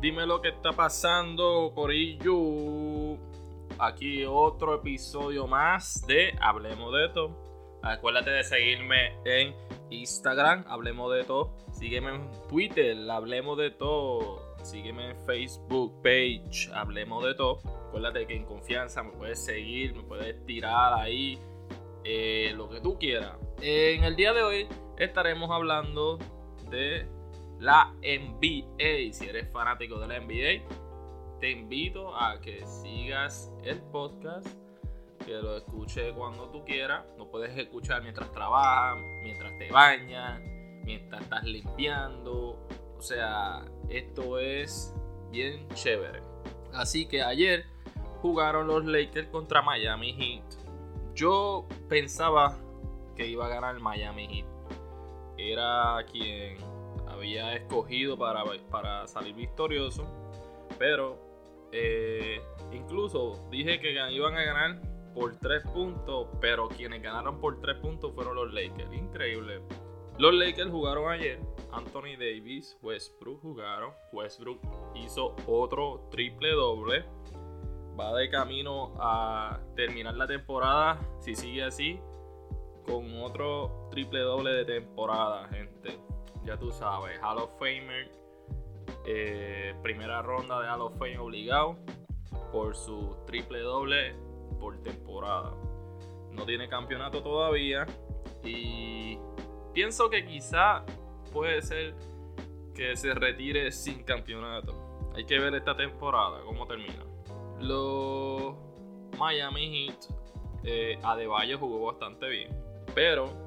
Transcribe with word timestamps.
Dime 0.00 0.26
lo 0.26 0.42
que 0.42 0.48
está 0.50 0.72
pasando, 0.72 1.72
Corillo. 1.74 3.16
Aquí 3.78 4.24
otro 4.26 4.74
episodio 4.74 5.46
más 5.46 6.06
de 6.06 6.34
Hablemos 6.38 6.92
de 6.92 7.08
todo. 7.08 7.80
Acuérdate 7.82 8.30
de 8.30 8.44
seguirme 8.44 9.14
en 9.24 9.54
Instagram, 9.88 10.64
Hablemos 10.68 11.14
de 11.14 11.24
todo. 11.24 11.56
Sígueme 11.72 12.14
en 12.14 12.30
Twitter, 12.46 13.10
Hablemos 13.10 13.56
de 13.56 13.70
todo. 13.70 14.42
Sígueme 14.62 15.10
en 15.10 15.16
Facebook 15.24 16.02
page, 16.02 16.70
Hablemos 16.74 17.24
de 17.24 17.34
todo. 17.34 17.60
Acuérdate 17.88 18.26
que 18.26 18.36
en 18.36 18.44
confianza 18.44 19.02
me 19.02 19.12
puedes 19.12 19.42
seguir, 19.42 19.94
me 19.94 20.02
puedes 20.02 20.44
tirar 20.44 20.92
ahí 20.92 21.38
eh, 22.04 22.52
lo 22.54 22.68
que 22.68 22.82
tú 22.82 22.98
quieras. 22.98 23.32
En 23.62 24.04
el 24.04 24.14
día 24.14 24.34
de 24.34 24.42
hoy 24.42 24.68
estaremos 24.98 25.50
hablando 25.50 26.18
de 26.68 27.15
la 27.58 27.92
NBA. 28.02 29.12
Si 29.12 29.26
eres 29.28 29.50
fanático 29.50 29.98
de 29.98 30.08
la 30.08 30.20
NBA, 30.20 30.66
te 31.40 31.50
invito 31.50 32.16
a 32.16 32.40
que 32.40 32.64
sigas 32.66 33.52
el 33.62 33.80
podcast, 33.80 34.46
que 35.24 35.32
lo 35.32 35.56
escuches 35.56 36.12
cuando 36.12 36.48
tú 36.50 36.64
quieras. 36.64 37.04
Lo 37.18 37.30
puedes 37.30 37.56
escuchar 37.56 38.02
mientras 38.02 38.30
trabajas, 38.32 39.02
mientras 39.22 39.56
te 39.58 39.70
bañas, 39.70 40.40
mientras 40.84 41.22
estás 41.22 41.44
limpiando. 41.44 42.58
O 42.96 43.02
sea, 43.02 43.64
esto 43.88 44.38
es 44.38 44.94
bien 45.30 45.68
chévere. 45.74 46.20
Así 46.72 47.06
que 47.06 47.22
ayer 47.22 47.66
jugaron 48.22 48.66
los 48.66 48.84
Lakers 48.84 49.28
contra 49.28 49.62
Miami 49.62 50.12
Heat. 50.12 50.44
Yo 51.14 51.66
pensaba 51.88 52.58
que 53.14 53.26
iba 53.26 53.46
a 53.46 53.48
ganar 53.48 53.78
Miami 53.80 54.26
Heat. 54.28 54.46
Era 55.38 56.04
quien 56.10 56.56
había 57.16 57.54
escogido 57.54 58.16
para, 58.16 58.44
para 58.70 59.06
salir 59.06 59.34
victorioso. 59.34 60.06
Pero 60.78 61.18
eh, 61.72 62.40
incluso 62.72 63.48
dije 63.50 63.80
que 63.80 63.92
iban 64.12 64.34
a 64.34 64.42
ganar 64.42 64.80
por 65.14 65.36
3 65.36 65.62
puntos. 65.72 66.28
Pero 66.40 66.68
quienes 66.68 67.02
ganaron 67.02 67.40
por 67.40 67.60
3 67.60 67.78
puntos 67.78 68.12
fueron 68.14 68.36
los 68.36 68.52
Lakers. 68.52 68.92
Increíble. 68.92 69.60
Los 70.18 70.34
Lakers 70.34 70.70
jugaron 70.70 71.10
ayer. 71.10 71.40
Anthony 71.72 72.16
Davis, 72.18 72.76
Westbrook 72.82 73.40
jugaron. 73.42 73.92
Westbrook 74.12 74.60
hizo 74.94 75.34
otro 75.46 76.08
triple 76.10 76.52
doble. 76.52 77.04
Va 77.98 78.14
de 78.14 78.28
camino 78.28 78.94
a 78.98 79.58
terminar 79.74 80.14
la 80.14 80.26
temporada. 80.26 81.00
Si 81.20 81.34
sigue 81.34 81.64
así. 81.64 81.98
Con 82.86 83.20
otro 83.20 83.88
triple 83.90 84.20
doble 84.20 84.52
de 84.52 84.64
temporada, 84.64 85.48
gente 85.48 85.98
ya 86.46 86.56
tú 86.56 86.70
sabes, 86.70 87.18
Hall 87.20 87.38
of 87.38 87.50
Famer, 87.58 88.08
eh, 89.04 89.74
primera 89.82 90.22
ronda 90.22 90.60
de 90.60 90.68
Hall 90.68 90.82
of 90.82 90.96
Fame 90.96 91.18
obligado 91.18 91.76
por 92.52 92.76
su 92.76 93.16
triple 93.26 93.60
doble 93.60 94.14
por 94.60 94.80
temporada. 94.82 95.52
No 96.30 96.46
tiene 96.46 96.68
campeonato 96.68 97.22
todavía 97.22 97.84
y 98.44 99.18
pienso 99.74 100.08
que 100.08 100.24
quizá 100.24 100.84
puede 101.32 101.62
ser 101.62 101.94
que 102.74 102.96
se 102.96 103.12
retire 103.12 103.72
sin 103.72 104.04
campeonato. 104.04 104.74
Hay 105.14 105.24
que 105.24 105.38
ver 105.38 105.54
esta 105.54 105.76
temporada, 105.76 106.42
cómo 106.44 106.66
termina. 106.66 107.04
Los 107.58 108.54
Miami 109.18 109.88
Heat, 109.88 109.96
eh, 110.62 110.98
jugó 111.58 111.86
bastante 111.86 112.28
bien, 112.28 112.50
pero 112.94 113.45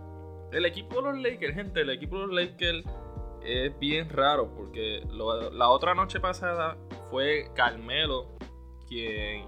el 0.52 0.66
equipo 0.66 1.02
de 1.02 1.12
los 1.12 1.18
Lakers, 1.18 1.56
gente, 1.56 1.82
el 1.82 1.90
equipo 1.90 2.20
de 2.20 2.28
los 2.28 2.36
Lakers 2.36 2.84
es 3.44 3.78
bien 3.80 4.10
raro 4.10 4.54
porque 4.56 5.02
la 5.12 5.70
otra 5.70 5.94
noche 5.94 6.20
pasada 6.20 6.78
fue 7.10 7.50
Carmelo 7.56 8.28
quien 8.88 9.48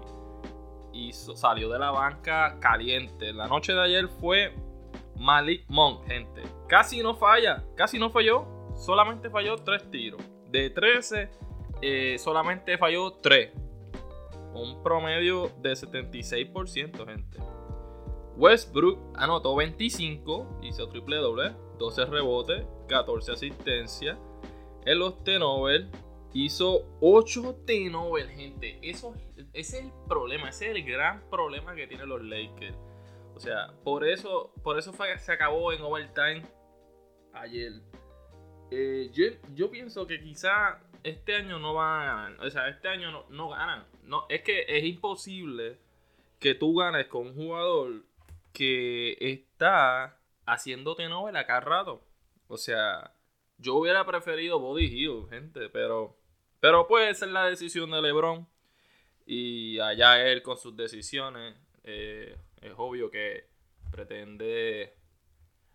salió 1.34 1.68
de 1.68 1.78
la 1.78 1.90
banca 1.90 2.58
caliente. 2.60 3.32
La 3.32 3.46
noche 3.46 3.72
de 3.72 3.82
ayer 3.82 4.08
fue 4.08 4.54
Malik 5.16 5.64
Monk, 5.68 6.06
gente. 6.06 6.42
Casi 6.68 7.02
no 7.02 7.14
falla, 7.14 7.64
casi 7.76 7.98
no 7.98 8.10
falló, 8.10 8.46
solamente 8.76 9.30
falló 9.30 9.56
3 9.56 9.90
tiros. 9.90 10.22
De 10.48 10.70
13, 10.70 11.30
eh, 11.80 12.16
solamente 12.18 12.78
falló 12.78 13.12
3. 13.14 13.52
Un 14.54 14.82
promedio 14.82 15.50
de 15.60 15.72
76%, 15.72 17.06
gente. 17.06 17.38
Westbrook 18.36 18.98
anotó 19.14 19.56
25, 19.56 20.60
hizo 20.62 20.88
triple 20.88 21.16
doble, 21.16 21.54
12 21.78 22.06
rebotes, 22.06 22.66
14 22.88 23.32
asistencias. 23.32 24.18
En 24.84 24.98
los 24.98 25.22
T-Nobel 25.22 25.90
hizo 26.32 26.86
8 27.00 27.62
T-Nobel, 27.66 28.28
gente. 28.30 28.78
Eso, 28.82 29.14
ese 29.52 29.78
es 29.78 29.84
el 29.84 29.92
problema, 30.08 30.48
ese 30.48 30.70
es 30.70 30.76
el 30.76 30.84
gran 30.84 31.28
problema 31.30 31.74
que 31.74 31.86
tienen 31.86 32.08
los 32.08 32.22
Lakers. 32.22 32.76
O 33.34 33.40
sea, 33.40 33.72
por 33.84 34.06
eso, 34.06 34.52
por 34.62 34.78
eso 34.78 34.92
se 34.92 35.32
acabó 35.32 35.72
en 35.72 35.82
overtime 35.82 36.42
ayer. 37.32 37.72
Eh, 38.70 39.10
yo, 39.54 39.70
pienso 39.70 40.06
que 40.06 40.20
quizá 40.20 40.80
este 41.02 41.34
año 41.36 41.58
no 41.58 41.74
van 41.74 42.00
a 42.00 42.04
ganar. 42.04 42.46
O 42.46 42.50
sea, 42.50 42.68
este 42.68 42.88
año 42.88 43.10
no, 43.10 43.26
no 43.28 43.50
ganan. 43.50 43.86
No, 44.04 44.26
es 44.28 44.42
que 44.42 44.64
es 44.68 44.84
imposible 44.84 45.78
que 46.38 46.54
tú 46.54 46.74
ganes 46.76 47.06
con 47.06 47.28
un 47.28 47.34
jugador 47.34 48.02
que 48.52 49.16
está 49.20 50.18
haciéndote 50.46 51.08
novela 51.08 51.46
cada 51.46 51.60
rato. 51.60 52.04
O 52.48 52.56
sea, 52.56 53.14
yo 53.58 53.76
hubiera 53.76 54.04
preferido 54.04 54.58
Body 54.58 54.86
Hill, 54.86 55.26
gente, 55.30 55.68
pero, 55.70 56.18
pero 56.60 56.86
puede 56.86 57.14
ser 57.14 57.28
la 57.28 57.46
decisión 57.46 57.90
de 57.90 58.02
LeBron. 58.02 58.46
Y 59.24 59.78
allá 59.78 60.26
él 60.26 60.42
con 60.42 60.58
sus 60.58 60.76
decisiones. 60.76 61.54
Eh, 61.84 62.36
es 62.60 62.72
obvio 62.76 63.10
que 63.10 63.48
pretende 63.90 64.94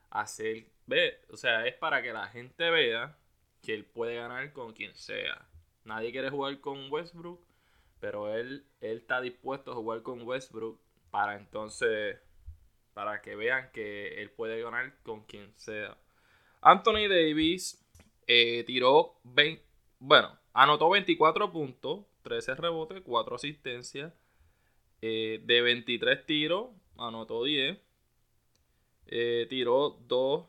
hacer. 0.09 0.67
Ve, 0.85 1.21
o 1.29 1.37
sea, 1.37 1.65
es 1.65 1.75
para 1.75 2.01
que 2.01 2.13
la 2.13 2.27
gente 2.27 2.69
vea 2.69 3.17
que 3.61 3.73
él 3.73 3.85
puede 3.85 4.15
ganar 4.15 4.53
con 4.53 4.73
quien 4.73 4.95
sea. 4.95 5.47
Nadie 5.83 6.11
quiere 6.11 6.29
jugar 6.29 6.59
con 6.59 6.91
Westbrook, 6.91 7.41
pero 7.99 8.33
él, 8.33 8.65
él 8.81 8.97
está 8.97 9.21
dispuesto 9.21 9.71
a 9.71 9.75
jugar 9.75 10.01
con 10.01 10.21
Westbrook 10.21 10.79
para 11.09 11.35
entonces 11.35 12.19
para 12.97 13.21
que 13.21 13.35
vean 13.35 13.69
que 13.73 14.23
él 14.23 14.31
puede 14.31 14.59
ganar 14.59 14.91
con 15.03 15.23
quien 15.25 15.53
sea. 15.55 15.95
Anthony 16.61 17.07
Davis 17.07 17.87
eh, 18.25 18.63
tiró 18.65 19.19
20, 19.23 19.63
bueno, 19.99 20.35
anotó 20.51 20.89
24 20.89 21.51
puntos, 21.51 22.07
13 22.23 22.55
rebotes, 22.55 23.03
4 23.05 23.35
asistencias. 23.35 24.11
Eh, 25.03 25.39
de 25.43 25.61
23 25.61 26.25
tiros, 26.25 26.69
anotó 26.97 27.43
10. 27.43 27.77
Eh, 29.05 29.45
tiró 29.47 29.99
2, 30.07 30.47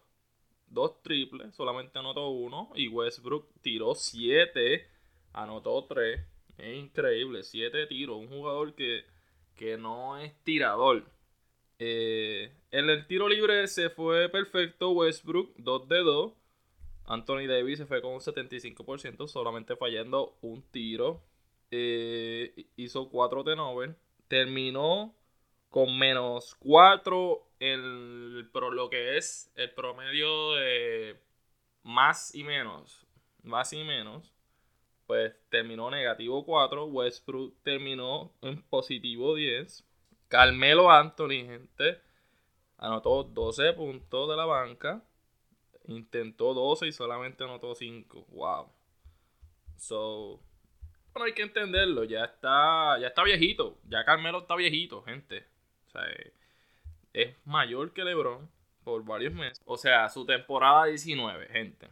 2 0.68 1.02
triples, 1.02 1.54
solamente 1.54 1.98
anotó 1.98 2.30
1. 2.30 2.72
Y 2.76 2.88
Westbrook 2.88 3.46
tiró 3.60 3.94
7, 3.94 4.88
anotó 5.34 5.84
3. 5.84 6.18
Es 6.56 6.78
increíble, 6.78 7.42
7 7.42 7.86
tiros. 7.88 8.16
Un 8.16 8.28
jugador 8.28 8.74
que, 8.74 9.04
que 9.54 9.76
no 9.76 10.16
es 10.16 10.32
tirador 10.44 11.17
eh, 11.78 12.52
en 12.70 12.90
el 12.90 13.06
tiro 13.06 13.28
libre 13.28 13.66
se 13.68 13.90
fue 13.90 14.28
perfecto 14.28 14.90
Westbrook, 14.90 15.54
2 15.56 15.88
de 15.88 15.98
2. 15.98 16.32
Anthony 17.06 17.46
Davis 17.46 17.78
se 17.78 17.86
fue 17.86 18.02
con 18.02 18.12
un 18.12 18.20
75%, 18.20 19.28
solamente 19.28 19.76
fallando 19.76 20.36
un 20.42 20.62
tiro. 20.70 21.22
Eh, 21.70 22.66
hizo 22.76 23.08
4 23.08 23.44
de 23.44 23.56
Terminó 24.28 25.14
con 25.70 25.98
menos 25.98 26.54
4 26.60 27.46
en 27.60 28.50
lo 28.52 28.90
que 28.90 29.16
es 29.16 29.50
el 29.54 29.72
promedio 29.72 30.54
de 30.54 31.16
más 31.82 32.34
y 32.34 32.44
menos. 32.44 33.06
Más 33.42 33.72
y 33.72 33.84
menos. 33.84 34.34
Pues 35.06 35.34
terminó 35.48 35.90
negativo 35.90 36.44
4. 36.44 36.86
Westbrook 36.86 37.54
terminó 37.62 38.32
en 38.42 38.62
positivo 38.62 39.34
10. 39.34 39.87
Carmelo 40.28 40.90
Anthony, 40.90 41.44
gente, 41.46 42.00
anotó 42.76 43.24
12 43.24 43.72
puntos 43.72 44.28
de 44.28 44.36
la 44.36 44.44
banca. 44.44 45.02
Intentó 45.86 46.52
12 46.52 46.86
y 46.86 46.92
solamente 46.92 47.44
anotó 47.44 47.74
5. 47.74 48.26
Wow. 48.28 48.70
So, 49.76 50.40
bueno, 51.12 51.26
hay 51.26 51.32
que 51.32 51.42
entenderlo. 51.42 52.04
Ya 52.04 52.24
está, 52.24 52.98
ya 53.00 53.08
está 53.08 53.22
viejito. 53.22 53.78
Ya 53.88 54.04
Carmelo 54.04 54.40
está 54.40 54.54
viejito, 54.54 55.02
gente. 55.02 55.46
O 55.86 55.90
sea, 55.90 56.02
es 57.14 57.34
mayor 57.46 57.92
que 57.92 58.04
LeBron 58.04 58.50
por 58.84 59.04
varios 59.04 59.32
meses. 59.32 59.62
O 59.64 59.76
sea, 59.76 60.08
su 60.08 60.26
temporada 60.26 60.86
19, 60.86 61.48
gente. 61.48 61.88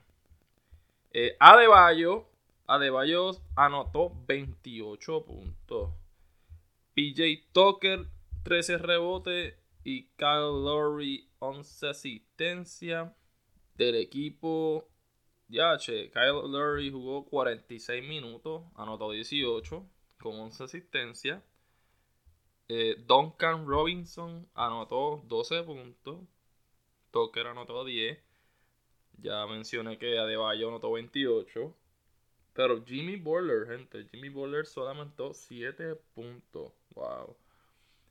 Eh, 1.12 1.36
Adebayo, 1.40 2.26
Adebayo 2.66 3.30
anotó 3.54 4.12
28 4.26 5.24
puntos. 5.24 5.90
PJ 6.94 7.48
Tucker 7.52 8.06
13 8.46 8.78
rebotes 8.78 9.56
y 9.82 10.04
Kyle 10.16 10.62
Lowry 10.62 11.28
11 11.40 11.88
asistencia. 11.88 13.12
Del 13.74 13.96
equipo 13.96 14.88
ya, 15.48 15.76
che, 15.78 16.12
Kyle 16.12 16.48
Lowry 16.48 16.92
jugó 16.92 17.24
46 17.24 18.06
minutos, 18.06 18.62
anotó 18.76 19.10
18 19.10 19.84
con 20.20 20.38
11 20.38 20.62
asistencias. 20.62 21.42
Eh, 22.68 22.94
Duncan 23.04 23.66
Robinson 23.66 24.48
anotó 24.54 25.24
12 25.26 25.64
puntos. 25.64 26.20
Tucker 27.10 27.48
anotó 27.48 27.84
10. 27.84 28.16
Ya 29.18 29.44
mencioné 29.48 29.98
que 29.98 30.20
Adebayo 30.20 30.68
anotó 30.68 30.92
28. 30.92 31.74
Pero 32.52 32.84
Jimmy 32.84 33.16
Butler, 33.16 33.66
gente, 33.66 34.06
Jimmy 34.08 34.28
Butler 34.28 34.66
solamente 34.66 35.20
anotó 35.20 35.34
7 35.34 35.96
puntos. 36.14 36.72
Wow. 36.94 37.36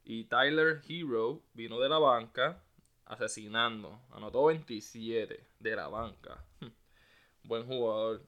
Y 0.05 0.25
Tyler 0.25 0.81
Hero 0.87 1.41
vino 1.53 1.79
de 1.79 1.89
la 1.89 1.97
banca 1.97 2.63
asesinando. 3.05 3.99
Anotó 4.11 4.45
27 4.45 5.47
de 5.59 5.75
la 5.75 5.87
banca. 5.87 6.45
Buen 7.43 7.65
jugador. 7.65 8.21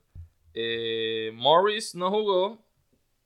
Eh, 0.55 1.31
Morris 1.35 1.93
no 1.93 2.09
jugó. 2.09 2.65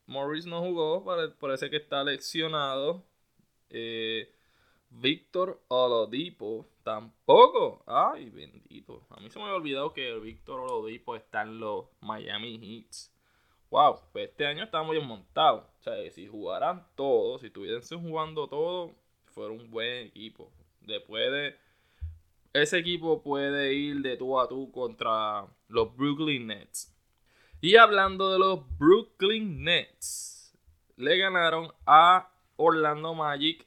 Morris 0.06 0.46
no 0.46 0.60
jugó. 0.60 1.06
Parece 1.40 1.70
que 1.70 1.78
está 1.78 2.04
leccionado. 2.04 3.06
Eh, 3.70 4.34
Víctor 4.90 5.64
Olodipo 5.70 6.68
tampoco. 6.84 7.84
Ay, 7.88 8.30
bendito. 8.30 9.08
A 9.12 9.22
mí 9.22 9.30
se 9.30 9.40
me 9.40 9.46
había 9.46 9.56
olvidado 9.56 9.94
que 9.94 10.14
Víctor 10.20 10.60
Olodipo 10.60 11.16
está 11.16 11.44
en 11.44 11.60
los 11.62 11.86
Miami 12.02 12.60
Heats. 12.62 13.14
Wow, 13.72 14.02
pues 14.12 14.30
este 14.30 14.46
año 14.46 14.66
está 14.66 14.84
muy 14.84 15.00
montado. 15.00 15.70
O 15.80 15.84
sea, 15.84 15.94
si 16.12 16.28
jugaran 16.28 16.86
todos, 16.96 17.40
si 17.40 17.48
estuviesen 17.48 18.02
jugando 18.02 18.48
todos, 18.48 18.92
fuera 19.28 19.54
un 19.54 19.72
buen 19.72 20.08
equipo. 20.08 20.52
Después 20.82 21.32
de. 21.32 21.56
Ese 22.52 22.80
equipo 22.80 23.24
puede 23.24 23.74
ir 23.74 24.02
de 24.02 24.18
tú 24.18 24.38
a 24.38 24.50
tú 24.50 24.70
contra 24.74 25.48
los 25.70 25.96
Brooklyn 25.96 26.48
Nets. 26.48 26.94
Y 27.62 27.78
hablando 27.78 28.34
de 28.34 28.40
los 28.40 28.60
Brooklyn 28.78 29.64
Nets, 29.64 30.54
le 30.98 31.18
ganaron 31.18 31.72
a 31.86 32.30
Orlando 32.58 33.14
Magic. 33.14 33.66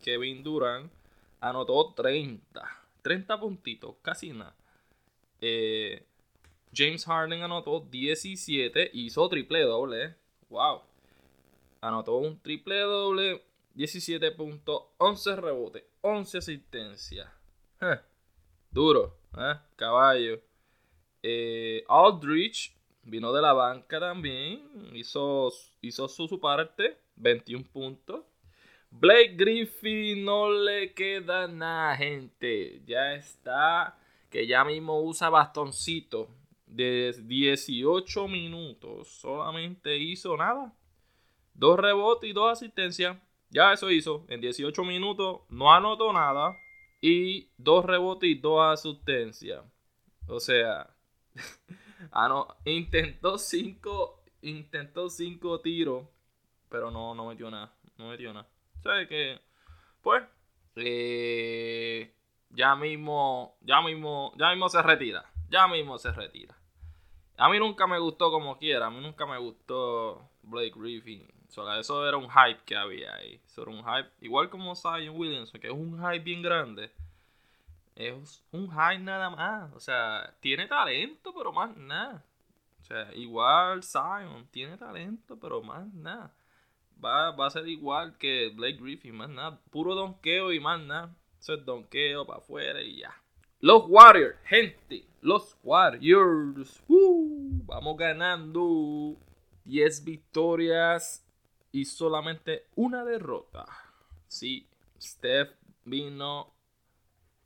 Kevin 0.00 0.44
Durant 0.44 0.92
anotó 1.40 1.92
30. 1.92 2.62
30 3.02 3.40
puntitos, 3.40 3.96
casi 4.00 4.30
nada. 4.32 4.54
Eh, 5.40 6.06
James 6.74 7.04
Harden 7.04 7.42
anotó 7.42 7.80
17, 7.80 8.90
hizo 8.94 9.28
triple 9.28 9.62
doble. 9.62 10.16
Wow. 10.48 10.82
Anotó 11.80 12.16
un 12.16 12.40
triple 12.40 12.80
doble, 12.80 13.42
17 13.74 14.32
puntos, 14.32 14.82
11 14.98 15.36
rebotes, 15.36 15.84
11 16.00 16.38
asistencias. 16.38 17.28
Duro, 18.70 19.16
¿eh? 19.36 19.54
caballo. 19.76 20.40
Eh, 21.22 21.84
Aldrich 21.88 22.74
vino 23.02 23.32
de 23.32 23.42
la 23.42 23.52
banca 23.52 24.00
también, 24.00 24.68
hizo, 24.94 25.50
su, 25.50 26.28
su 26.28 26.40
parte, 26.40 26.98
21 27.16 27.64
puntos. 27.72 28.24
Blake 28.90 29.34
Griffin 29.36 30.24
no 30.24 30.50
le 30.50 30.92
queda 30.94 31.46
nada, 31.46 31.96
gente. 31.96 32.82
Ya 32.86 33.14
está, 33.14 33.98
que 34.30 34.46
ya 34.46 34.64
mismo 34.64 35.00
usa 35.02 35.28
bastoncito 35.28 36.28
de 36.74 37.14
18 37.24 38.28
minutos 38.28 39.08
solamente 39.08 39.96
hizo 39.96 40.36
nada. 40.36 40.74
Dos 41.54 41.78
rebotes 41.78 42.28
y 42.28 42.32
dos 42.32 42.50
asistencias. 42.50 43.16
Ya 43.50 43.72
eso 43.72 43.90
hizo. 43.90 44.24
En 44.28 44.40
18 44.40 44.82
minutos 44.82 45.42
no 45.48 45.72
anotó 45.72 46.12
nada. 46.12 46.56
Y 47.00 47.50
dos 47.56 47.84
rebotes 47.84 48.28
y 48.28 48.34
dos 48.34 48.60
asistencias. 48.60 49.62
O 50.26 50.40
sea, 50.40 50.90
no, 52.12 52.48
intentó 52.64 53.38
cinco, 53.38 54.24
intentó 54.42 55.08
cinco 55.08 55.60
tiros. 55.60 56.06
Pero 56.68 56.90
no, 56.90 57.14
no 57.14 57.26
metió 57.26 57.50
nada. 57.50 57.72
No 57.96 58.08
metió 58.08 58.32
nada. 58.32 58.48
Sea 58.82 59.06
que, 59.06 59.40
pues, 60.02 60.24
eh, 60.74 62.12
ya 62.50 62.74
mismo, 62.74 63.56
ya 63.60 63.80
mismo, 63.80 64.32
ya 64.36 64.50
mismo 64.50 64.68
se 64.68 64.82
retira. 64.82 65.24
Ya 65.48 65.68
mismo 65.68 65.98
se 65.98 66.10
retira. 66.10 66.56
A 67.36 67.48
mí 67.48 67.58
nunca 67.58 67.86
me 67.86 67.98
gustó 67.98 68.30
como 68.30 68.58
quiera. 68.58 68.86
A 68.86 68.90
mí 68.90 69.00
nunca 69.00 69.26
me 69.26 69.38
gustó 69.38 70.28
Blake 70.42 70.74
Griffin. 70.76 71.26
eso 71.78 72.08
era 72.08 72.16
un 72.16 72.28
hype 72.30 72.60
que 72.64 72.76
había 72.76 73.14
ahí. 73.14 73.40
Eso 73.46 73.62
era 73.62 73.70
un 73.70 73.84
hype. 73.84 74.10
Igual 74.20 74.50
como 74.50 74.74
Zion 74.74 75.16
Williamson, 75.18 75.60
que 75.60 75.68
es 75.68 75.72
un 75.72 75.98
hype 75.98 76.24
bien 76.24 76.42
grande. 76.42 76.90
Es 77.96 78.42
un 78.52 78.68
hype 78.70 78.98
nada 78.98 79.30
más. 79.30 79.72
O 79.72 79.80
sea, 79.80 80.34
tiene 80.40 80.66
talento, 80.66 81.32
pero 81.34 81.52
más 81.52 81.76
nada. 81.76 82.24
O 82.80 82.84
sea, 82.84 83.12
igual 83.14 83.82
Zion 83.82 84.46
tiene 84.50 84.76
talento, 84.76 85.38
pero 85.40 85.62
más 85.62 85.86
nada. 85.94 86.32
Va, 87.02 87.30
a 87.30 87.50
ser 87.50 87.66
igual 87.68 88.16
que 88.18 88.50
Blake 88.54 88.78
Griffin, 88.78 89.16
más 89.16 89.28
nada. 89.28 89.58
Puro 89.70 89.94
donqueo 89.94 90.52
y 90.52 90.60
más 90.60 90.80
nada. 90.80 91.14
Eso 91.40 91.54
es 91.54 91.64
donqueo 91.64 92.26
para 92.26 92.38
afuera 92.38 92.80
y 92.82 93.00
ya. 93.00 93.14
Los 93.60 93.84
Warriors, 93.88 94.36
gente. 94.44 95.04
Los 95.24 95.56
Warriors. 95.62 96.82
vamos 96.86 97.96
ganando 97.96 99.16
10 99.64 100.04
victorias 100.04 101.24
y 101.72 101.86
solamente 101.86 102.66
una 102.74 103.06
derrota. 103.06 103.64
Sí, 104.28 104.68
Steph 105.00 105.56
vino, 105.86 106.52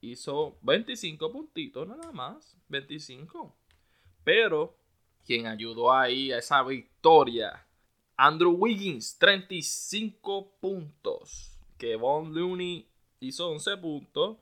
hizo 0.01 0.59
25 0.63 1.31
puntitos 1.31 1.87
nada 1.87 2.11
más. 2.11 2.57
25. 2.69 3.55
Pero 4.25 4.77
quien 5.25 5.47
ayudó 5.47 5.93
ahí 5.93 6.33
a 6.33 6.39
esa 6.39 6.65
victoria, 6.65 7.65
Andrew 8.17 8.57
Wiggins, 8.59 9.17
35 9.19 10.51
puntos. 10.59 11.57
Kevon 11.77 12.35
Looney 12.35 12.89
hizo 13.21 13.51
11 13.51 13.77
puntos. 13.77 14.37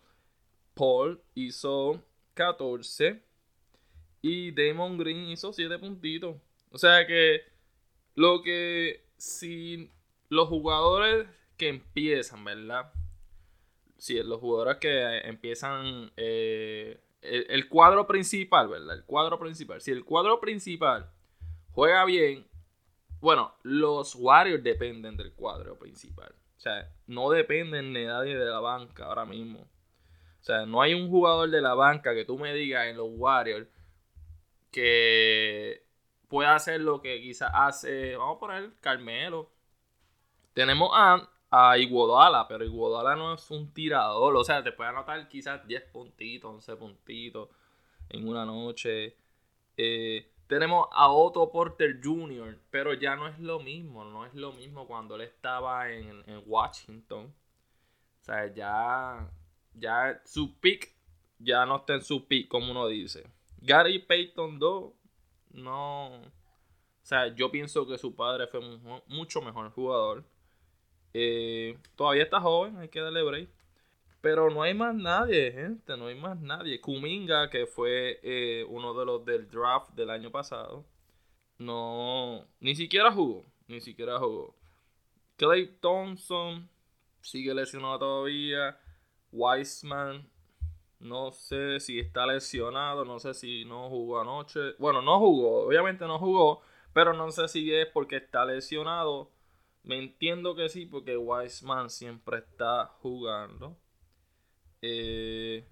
Paul 0.73 1.21
hizo 1.35 2.03
14 2.33 3.26
y 4.27 4.51
Damon 4.51 4.99
Green 4.99 5.29
hizo 5.29 5.53
7 5.53 5.79
puntitos. 5.79 6.37
O 6.73 6.79
sea 6.79 7.07
que 7.07 7.43
lo 8.17 8.43
que 8.43 9.05
si 9.17 9.93
los 10.29 10.49
jugadores 10.49 11.29
que 11.57 11.69
empiezan, 11.69 12.45
¿verdad? 12.45 12.93
Si 13.99 14.21
los 14.23 14.41
jugadores 14.41 14.79
que 14.79 15.19
empiezan 15.19 16.11
eh, 16.17 17.01
el, 17.23 17.69
cuadro 17.69 18.09
principal, 18.09 18.69
¿verdad? 18.69 18.97
El 18.97 19.05
cuadro 19.05 19.39
principal. 19.39 19.81
Si 19.81 19.93
el 19.93 20.05
cuadro 20.05 20.41
principal 20.41 21.09
juega 21.71 22.05
bien, 22.05 22.49
bueno, 23.21 23.55
los 23.63 24.17
Warriors 24.17 24.65
dependen 24.65 25.17
del 25.17 25.35
cuadro 25.35 25.79
principal. 25.79 26.35
O 26.57 26.61
sea, 26.61 26.91
no 27.07 27.31
dependen 27.31 27.93
de 27.93 28.07
nadie 28.07 28.37
de 28.37 28.45
la 28.45 28.59
banca 28.59 29.05
ahora 29.05 29.25
mismo. 29.25 29.61
O 29.61 30.45
sea, 30.45 30.67
no 30.67 30.83
hay 30.83 30.95
un 30.95 31.09
jugador 31.09 31.49
de 31.49 31.61
la 31.61 31.75
banca 31.75 32.13
que 32.13 32.25
tú 32.25 32.39
me 32.39 32.53
digas 32.55 32.89
en 32.89 32.97
los 32.97 33.09
Warriors 33.11 33.69
que 34.77 35.87
pueda 36.29 36.55
hacer 36.55 36.83
lo 36.83 37.01
que 37.01 37.19
quizás 37.23 37.51
hace, 37.55 38.15
vamos 38.15 38.37
a 38.37 38.41
poner 38.41 38.73
Carmelo. 38.81 39.51
Tenemos 40.53 40.91
a, 40.93 41.31
a 41.51 41.79
Iguodala, 41.79 42.47
pero 42.47 42.63
Iguodala 42.63 43.17
no 43.17 43.33
es 43.33 43.51
un 43.51 43.73
tirador. 43.73 44.37
O 44.37 44.45
sea, 44.45 44.63
te 44.63 44.73
puede 44.73 44.91
anotar 44.91 45.29
quizás 45.29 45.67
10 45.67 45.85
puntitos, 45.85 46.51
11 46.51 46.77
puntitos 46.77 47.49
en 48.11 48.29
una 48.29 48.45
noche. 48.45 49.17
Eh, 49.79 50.31
tenemos 50.47 50.89
a 50.93 51.11
Otto 51.11 51.51
Porter 51.51 51.99
Jr., 52.05 52.59
pero 52.71 52.93
ya 52.93 53.17
no 53.17 53.29
es 53.29 53.39
lo 53.39 53.61
mismo. 53.61 54.05
No 54.05 54.27
es 54.27 54.35
lo 54.35 54.53
mismo 54.53 54.87
cuando 54.87 55.15
él 55.15 55.23
estaba 55.23 55.91
en, 55.91 56.23
en 56.27 56.43
Washington. 56.45 57.35
O 58.21 58.25
sea, 58.25 58.53
ya 58.53 59.27
ya 59.73 60.21
su 60.27 60.59
pick 60.61 60.95
ya 61.39 61.65
no 61.65 61.77
está 61.77 61.95
en 61.95 62.03
su 62.03 62.27
pick, 62.27 62.49
como 62.49 62.71
uno 62.73 62.87
dice. 62.89 63.25
Gary 63.61 63.99
Payton 63.99 64.59
2, 64.59 64.93
no. 65.55 66.07
O 66.17 67.09
sea, 67.09 67.29
yo 67.35 67.51
pienso 67.51 67.87
que 67.87 67.99
su 67.99 68.15
padre 68.15 68.47
fue 68.47 68.61
mucho 69.07 69.41
mejor 69.41 69.71
jugador. 69.71 70.25
Eh, 71.15 71.79
todavía 71.95 72.25
está 72.25 72.41
joven, 72.41 72.77
hay 72.79 72.89
que 72.89 73.01
darle 73.01 73.23
break. 73.23 73.49
Pero 74.21 74.51
no 74.51 74.63
hay 74.63 74.75
más 74.75 74.95
nadie, 74.95 75.53
gente, 75.53 75.97
no 75.97 76.09
hay 76.09 76.17
más 76.17 76.39
nadie. 76.41 76.81
Kuminga, 76.81 77.49
que 77.49 77.67
fue 77.67 78.19
eh, 78.23 78.67
uno 78.69 78.93
de 78.93 79.05
los 79.07 79.25
del 79.25 79.49
draft 79.49 79.91
del 79.95 80.11
año 80.11 80.31
pasado, 80.31 80.85
no. 81.59 82.45
Ni 82.61 82.75
siquiera 82.75 83.13
jugó, 83.13 83.45
ni 83.69 83.81
siquiera 83.81 84.19
jugó. 84.19 84.55
Clay 85.37 85.69
Thompson 85.81 86.69
sigue 87.21 87.55
lesionado 87.55 87.99
todavía. 87.99 88.79
Wiseman, 89.33 90.29
no 91.01 91.31
sé 91.33 91.81
si 91.81 91.99
está 92.01 92.27
lesionado, 92.27 93.05
no 93.05 93.19
sé 93.19 93.35
si 93.35 93.65
no 93.65 93.89
jugó 93.91 94.21
anoche. 94.21 94.75
Bueno, 94.79 95.03
no 95.03 95.19
jugó, 95.19 95.67
obviamente 95.67 96.07
no 96.07 96.19
jugó, 96.19 96.63
pero 96.93 97.13
no 97.15 97.31
sé 97.31 97.49
si 97.49 97.73
es 97.75 97.87
porque 97.89 98.17
está 98.17 98.45
lesionado. 98.45 99.31
Me 99.85 99.99
entiendo 99.99 100.55
que 100.57 100.69
sí, 100.69 100.87
porque 100.87 101.17
Wiseman 101.17 101.91
siempre 101.91 102.39
está 102.39 102.87
jugando. 103.01 103.77
Eh, 104.83 105.67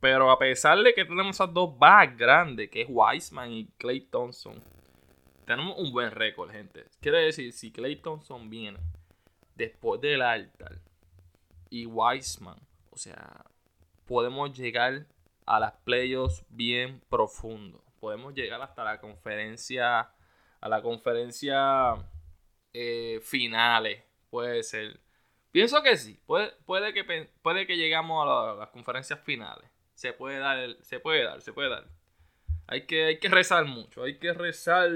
Pero 0.00 0.30
a 0.30 0.38
pesar 0.38 0.78
de 0.82 0.94
que 0.94 1.04
tenemos 1.04 1.36
esas 1.36 1.52
dos 1.52 1.78
bajas 1.78 2.16
grandes, 2.16 2.70
que 2.70 2.82
es 2.82 2.88
Wiseman 2.90 3.52
y 3.52 3.66
Clay 3.78 4.00
Thompson, 4.02 4.62
tenemos 5.46 5.78
un 5.78 5.92
buen 5.92 6.10
récord, 6.10 6.50
gente. 6.50 6.86
Quiere 7.00 7.18
decir, 7.20 7.52
si 7.52 7.72
Clay 7.72 7.96
Thompson 7.96 8.50
viene 8.50 8.78
después 9.56 10.00
del 10.00 10.22
altar 10.22 10.80
y 11.70 11.86
Wiseman, 11.86 12.58
o 12.90 12.96
sea, 12.96 13.44
podemos 14.06 14.56
llegar 14.56 15.06
a 15.46 15.60
las 15.60 15.72
playoffs 15.84 16.44
bien 16.48 17.00
profundo. 17.08 17.82
Podemos 18.00 18.34
llegar 18.34 18.60
hasta 18.62 18.84
la 18.84 19.00
conferencia, 19.00 20.10
a 20.60 20.68
la 20.68 20.82
conferencia 20.82 21.96
eh, 22.72 23.20
finales, 23.22 24.02
puede 24.30 24.62
ser. 24.62 25.00
Pienso 25.50 25.82
que 25.82 25.96
sí, 25.96 26.20
puede, 26.26 26.52
puede, 26.66 26.92
que, 26.92 27.30
puede 27.42 27.66
que 27.66 27.76
llegamos 27.76 28.26
a, 28.26 28.54
las 28.54 28.68
conferencias 28.70 29.20
finales. 29.20 29.70
Se 29.94 30.12
puede 30.12 30.38
dar, 30.38 30.76
se 30.82 30.98
puede 30.98 31.22
dar, 31.22 31.40
se 31.40 31.52
puede 31.52 31.70
dar. 31.70 31.86
Hay 32.66 32.86
que, 32.86 33.04
hay 33.04 33.18
que 33.18 33.28
rezar 33.28 33.64
mucho, 33.64 34.02
hay 34.02 34.18
que 34.18 34.32
rezar. 34.32 34.90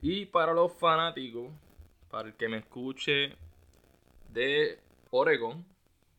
Y 0.00 0.26
para 0.26 0.52
los 0.52 0.72
fanáticos, 0.74 1.50
para 2.08 2.28
el 2.28 2.34
que 2.36 2.48
me 2.48 2.58
escuche 2.58 3.36
de 4.28 4.78
Oregon, 5.10 5.66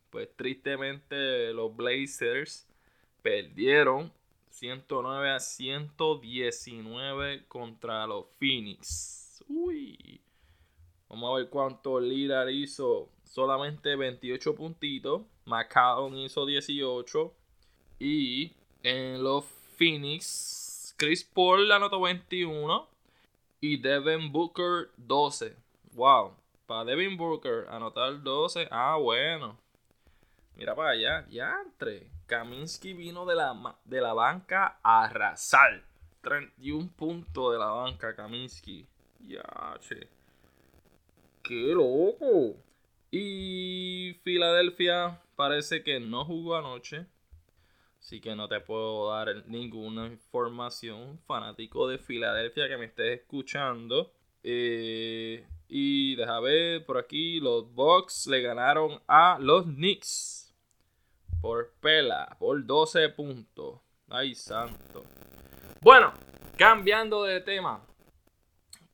pues 0.10 0.30
tristemente 0.36 1.54
los 1.54 1.76
Blazers 1.76 2.68
perdieron 3.22 4.12
109 4.50 5.32
a 5.32 5.40
119 5.40 7.46
contra 7.48 8.08
los 8.08 8.26
Phoenix. 8.40 9.44
Uy. 9.48 10.20
Vamos 11.08 11.32
a 11.32 11.36
ver 11.38 11.50
cuánto 11.50 12.00
Lillard 12.00 12.50
hizo. 12.50 13.10
Solamente 13.24 13.96
28 13.96 14.56
puntitos. 14.56 15.22
McCallum 15.46 16.18
hizo 16.18 16.46
18. 16.46 17.34
Y 18.00 18.54
en 18.84 19.24
los 19.24 19.46
Phoenix, 19.78 20.94
Chris 20.98 21.24
Paul 21.24 21.72
anotó 21.72 22.02
21. 22.02 22.88
Y 23.62 23.78
Devin 23.78 24.32
Booker 24.32 24.90
12. 24.98 25.56
Wow. 25.94 26.34
Para 26.66 26.86
Devin 26.86 27.18
Booker 27.18 27.68
anotar 27.70 28.22
12. 28.22 28.68
Ah, 28.72 28.98
bueno. 28.98 29.58
Mira 30.60 30.76
para 30.76 30.90
allá. 30.90 31.26
Ya 31.30 31.56
entre. 31.66 32.12
Kaminsky 32.28 32.94
vino 32.94 33.26
de 33.26 33.34
la, 33.34 33.78
de 33.86 34.02
la 34.02 34.14
banca 34.14 34.78
a 34.84 35.06
arrasar. 35.06 35.84
31 36.22 36.92
puntos 36.98 37.54
de 37.54 37.58
la 37.58 37.68
banca, 37.68 38.14
Kaminsky. 38.14 38.86
Ya, 39.26 39.42
che. 39.80 40.10
¡Qué 41.42 41.74
loco! 41.74 42.58
Y 43.10 44.20
Filadelfia 44.22 45.22
parece 45.38 45.82
que 45.82 46.02
no 46.02 46.26
jugó 46.26 46.58
anoche. 46.58 47.06
Así 47.98 48.20
que 48.20 48.36
no 48.36 48.50
te 48.50 48.60
puedo 48.60 49.12
dar 49.12 49.48
ninguna 49.48 50.08
información. 50.08 51.20
Fanático 51.26 51.88
de 51.88 52.00
Filadelfia 52.00 52.68
que 52.68 52.76
me 52.76 52.86
estés 52.88 53.22
escuchando. 53.22 54.12
Eh, 54.44 55.48
y 55.70 56.18
deja 56.18 56.40
ver 56.42 56.86
por 56.86 56.98
aquí. 56.98 57.40
Los 57.40 57.74
Bucks 57.74 58.28
le 58.28 58.42
ganaron 58.42 59.02
a 59.08 59.38
los 59.40 59.64
Knicks. 59.64 60.49
Por 61.42 61.74
pela. 61.80 62.36
Por 62.40 62.66
12 62.66 63.10
puntos. 63.10 63.80
Ay, 64.10 64.36
santo. 64.36 65.04
Bueno, 65.82 66.14
cambiando 66.58 67.24
de 67.24 67.42
tema. 67.42 67.86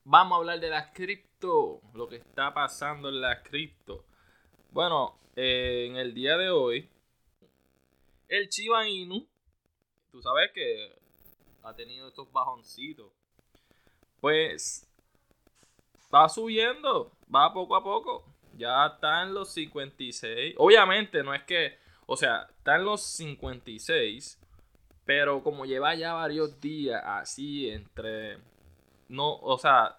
Vamos 0.04 0.34
a 0.34 0.40
hablar 0.40 0.60
de 0.60 0.70
las 0.70 0.92
cripto. 0.92 1.82
Lo 1.94 2.08
que 2.08 2.18
está 2.18 2.54
pasando 2.54 3.10
en 3.10 3.22
las 3.22 3.42
cripto. 3.42 4.06
Bueno, 4.72 5.20
eh, 5.36 5.88
en 5.90 5.98
el 5.98 6.14
día 6.14 6.38
de 6.38 6.50
hoy 6.50 6.90
el 8.28 8.50
Chiba 8.50 8.88
Inu, 8.88 9.28
tú 10.12 10.22
sabes 10.22 10.52
que 10.52 10.96
ha 11.64 11.76
tenido 11.76 12.08
estos 12.08 12.32
bajoncitos. 12.32 13.12
Pues 14.20 14.90
va 16.14 16.28
subiendo, 16.30 17.12
va 17.34 17.54
poco 17.54 17.76
a 17.76 17.84
poco. 17.84 18.26
Ya 18.54 18.88
está 18.88 19.24
en 19.24 19.34
los 19.34 19.54
56. 19.54 20.56
Obviamente 20.58 21.24
no 21.24 21.34
es 21.34 21.44
que, 21.44 21.78
o 22.06 22.18
sea, 22.18 22.48
está 22.58 22.76
en 22.76 22.86
los 22.86 23.02
56. 23.02 24.40
Pero 25.06 25.44
como 25.44 25.66
lleva 25.66 25.94
ya 25.94 26.14
varios 26.14 26.60
días 26.60 27.02
así 27.06 27.70
entre, 27.70 28.40
no, 29.08 29.36
o 29.36 29.58
sea, 29.58 29.98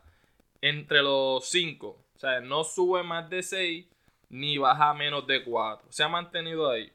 entre 0.61 1.03
los 1.03 1.49
5. 1.49 1.87
O 1.89 2.19
sea, 2.19 2.41
no 2.41 2.65
sube 2.65 3.03
más 3.05 3.31
de 3.31 3.43
6 3.43 3.87
ni 4.31 4.59
baja 4.59 4.93
menos 4.95 5.27
de 5.27 5.45
4. 5.45 5.93
Se 5.93 6.03
ha 6.03 6.09
mantenido 6.09 6.69
ahí. 6.69 6.93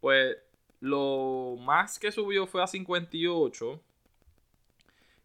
Pues 0.00 0.38
lo 0.80 1.56
más 1.58 1.98
que 1.98 2.10
subió 2.10 2.46
fue 2.46 2.62
a 2.62 2.66
58. 2.66 3.82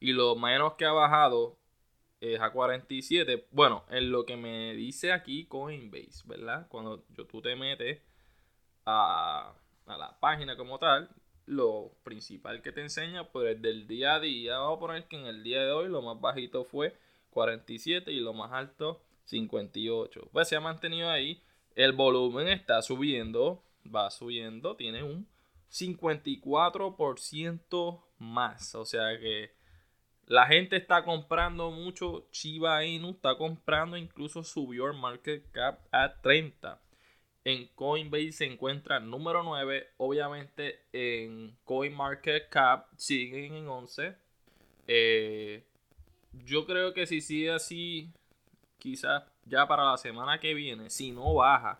Y 0.02 0.14
lo 0.14 0.36
menos 0.36 0.74
que 0.74 0.86
ha 0.86 0.92
bajado 0.92 1.56
es 2.20 2.42
a 2.42 2.52
47. 2.52 3.48
Bueno, 3.52 3.86
en 3.90 4.12
lo 4.12 4.26
que 4.26 4.36
me 4.36 4.74
dice 4.74 5.14
aquí 5.14 5.46
Coinbase, 5.46 6.24
¿verdad? 6.26 6.68
Cuando 6.68 7.06
yo, 7.16 7.26
tú 7.26 7.42
te 7.42 7.56
metes 7.56 8.02
a, 8.86 9.54
a 9.86 9.98
la 9.98 10.20
página 10.20 10.58
como 10.58 10.80
tal, 10.80 11.10
lo 11.46 11.92
principal 12.04 12.62
que 12.62 12.72
te 12.72 12.82
enseña, 12.82 13.32
pues 13.32 13.62
del 13.62 13.88
día 13.88 14.16
a 14.16 14.20
día, 14.20 14.58
vamos 14.58 14.78
a 14.78 14.80
poner 14.80 15.08
que 15.08 15.20
en 15.20 15.26
el 15.26 15.44
día 15.44 15.62
de 15.62 15.72
hoy 15.72 15.90
lo 15.90 16.02
más 16.02 16.20
bajito 16.20 16.64
fue 16.64 16.96
47 17.32 18.12
y 18.12 18.20
lo 18.20 18.34
más 18.34 18.52
alto 18.52 19.02
58. 19.26 20.30
Pues 20.32 20.48
se 20.48 20.56
ha 20.56 20.62
mantenido 20.62 21.10
ahí. 21.10 21.42
El 21.76 21.94
volumen 21.94 22.48
está 22.48 22.82
subiendo, 22.82 23.64
va 23.94 24.10
subiendo, 24.12 24.76
tiene 24.76 25.04
un 25.04 25.28
54% 25.70 28.04
más. 28.20 28.76
O 28.76 28.86
sea 28.86 29.18
que 29.18 29.56
la 30.26 30.46
gente 30.48 30.76
está 30.76 31.04
comprando 31.04 31.72
mucho. 31.72 32.28
Chiba 32.32 32.86
Inu 32.86 33.12
está 33.12 33.36
comprando, 33.36 33.98
incluso 33.98 34.44
subió 34.44 34.88
el 34.88 34.98
market 34.98 35.50
cap 35.52 35.80
a 35.92 36.22
30. 36.22 36.80
En 37.44 37.68
Coinbase 37.76 38.32
se 38.32 38.46
encuentra 38.46 39.00
número 39.00 39.44
9. 39.44 39.90
Obviamente 39.98 40.82
en 40.94 41.56
CoinMarketCap 41.64 42.88
siguen 42.98 43.56
en 43.56 43.68
11. 43.68 44.16
Eh, 44.88 45.64
yo 46.46 46.66
creo 46.66 46.94
que 46.94 47.08
si 47.08 47.22
sigue 47.22 47.52
así, 47.52 48.12
quizás 48.78 49.24
ya 49.46 49.68
para 49.68 49.90
la 49.90 49.98
semana 49.98 50.40
que 50.40 50.54
viene, 50.54 50.90
si 50.90 51.12
no 51.12 51.34
baja, 51.34 51.80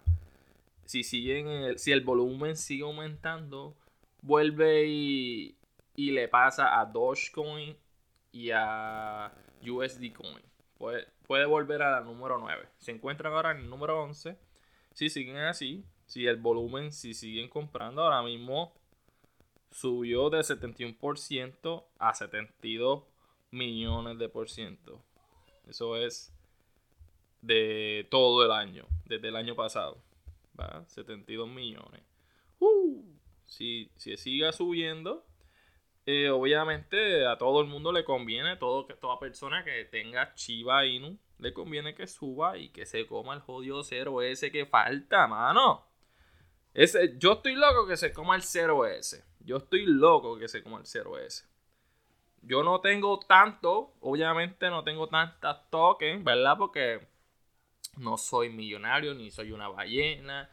si 0.86 1.04
siguen 1.04 1.48
el, 1.48 1.80
si 1.80 1.92
el 1.92 2.02
volumen 2.02 2.58
sigue 2.58 2.84
aumentando, 2.84 3.76
vuelve 4.22 4.86
y, 4.88 5.56
le 5.96 6.28
pasa 6.28 6.80
a 6.80 6.86
Dogecoin 6.86 7.78
y 8.32 8.52
a 8.52 9.32
USD 9.62 10.12
Coin. 10.14 10.42
Puede, 10.78 11.08
puede 11.28 11.46
volver 11.46 11.84
a 11.84 11.92
la 11.92 12.02
número 12.02 12.40
9. 12.40 12.68
Se 12.80 12.92
encuentran 12.92 13.34
ahora 13.34 13.52
en 13.52 13.58
el 13.58 13.70
número 13.70 14.02
11. 14.02 14.36
Si 14.94 15.10
siguen 15.10 15.38
así, 15.38 15.84
si 16.06 16.28
el 16.28 16.38
volumen, 16.38 16.92
si 16.92 17.14
siguen 17.14 17.50
comprando, 17.50 18.04
ahora 18.04 18.22
mismo 18.24 18.74
subió 19.72 20.30
de 20.30 20.40
71% 20.40 21.86
a 21.98 22.14
72 22.14 23.04
millones 23.52 24.18
de 24.18 24.30
por 24.30 24.50
ciento. 24.50 25.02
Eso 25.68 25.96
es 25.96 26.34
de 27.42 28.08
todo 28.12 28.46
el 28.46 28.52
año, 28.52 28.86
desde 29.06 29.30
el 29.30 29.36
año 29.36 29.56
pasado. 29.56 29.98
¿va? 30.60 30.84
72 30.88 31.48
millones. 31.48 32.02
Uh 32.60 33.12
si, 33.52 33.92
si 33.98 34.16
siga 34.16 34.54
subiendo, 34.54 35.26
eh, 36.06 36.30
obviamente 36.30 37.26
a 37.26 37.38
todo 37.38 37.62
el 37.62 37.68
mundo 37.68 37.92
le 37.92 38.06
conviene, 38.06 38.56
todo, 38.56 38.86
toda 38.86 39.20
persona 39.20 39.64
que 39.66 39.84
tenga 39.86 40.34
Chiva 40.36 40.86
Inu, 40.86 41.18
le 41.42 41.54
conviene 41.54 41.96
que 41.96 42.06
suba 42.06 42.58
y 42.58 42.70
que 42.70 42.86
se 42.86 43.08
coma 43.08 43.34
el 43.34 43.42
jodido 43.42 43.84
cero 43.84 44.22
ese 44.22 44.52
que 44.52 44.68
falta, 44.68 45.26
mano. 45.28 45.84
Ese, 46.74 47.18
yo 47.18 47.34
estoy 47.34 47.56
loco 47.56 47.88
que 47.88 47.98
se 47.98 48.14
coma 48.14 48.36
el 48.36 48.44
cero 48.44 48.86
s 48.86 49.26
Yo 49.40 49.58
estoy 49.58 49.86
loco 49.86 50.38
que 50.38 50.48
se 50.48 50.64
coma 50.64 50.80
el 50.80 50.86
cero 50.86 51.18
s 51.18 51.44
Yo 52.44 52.64
no 52.64 52.80
tengo 52.80 53.20
tanto, 53.20 53.96
obviamente 54.02 54.70
no 54.70 54.84
tengo 54.84 55.08
tantas 55.10 55.68
tokens, 55.72 56.24
¿verdad? 56.24 56.58
Porque 56.60 57.08
no 57.98 58.18
soy 58.18 58.50
millonario, 58.50 59.16
ni 59.16 59.32
soy 59.32 59.52
una 59.52 59.68
ballena, 59.68 60.50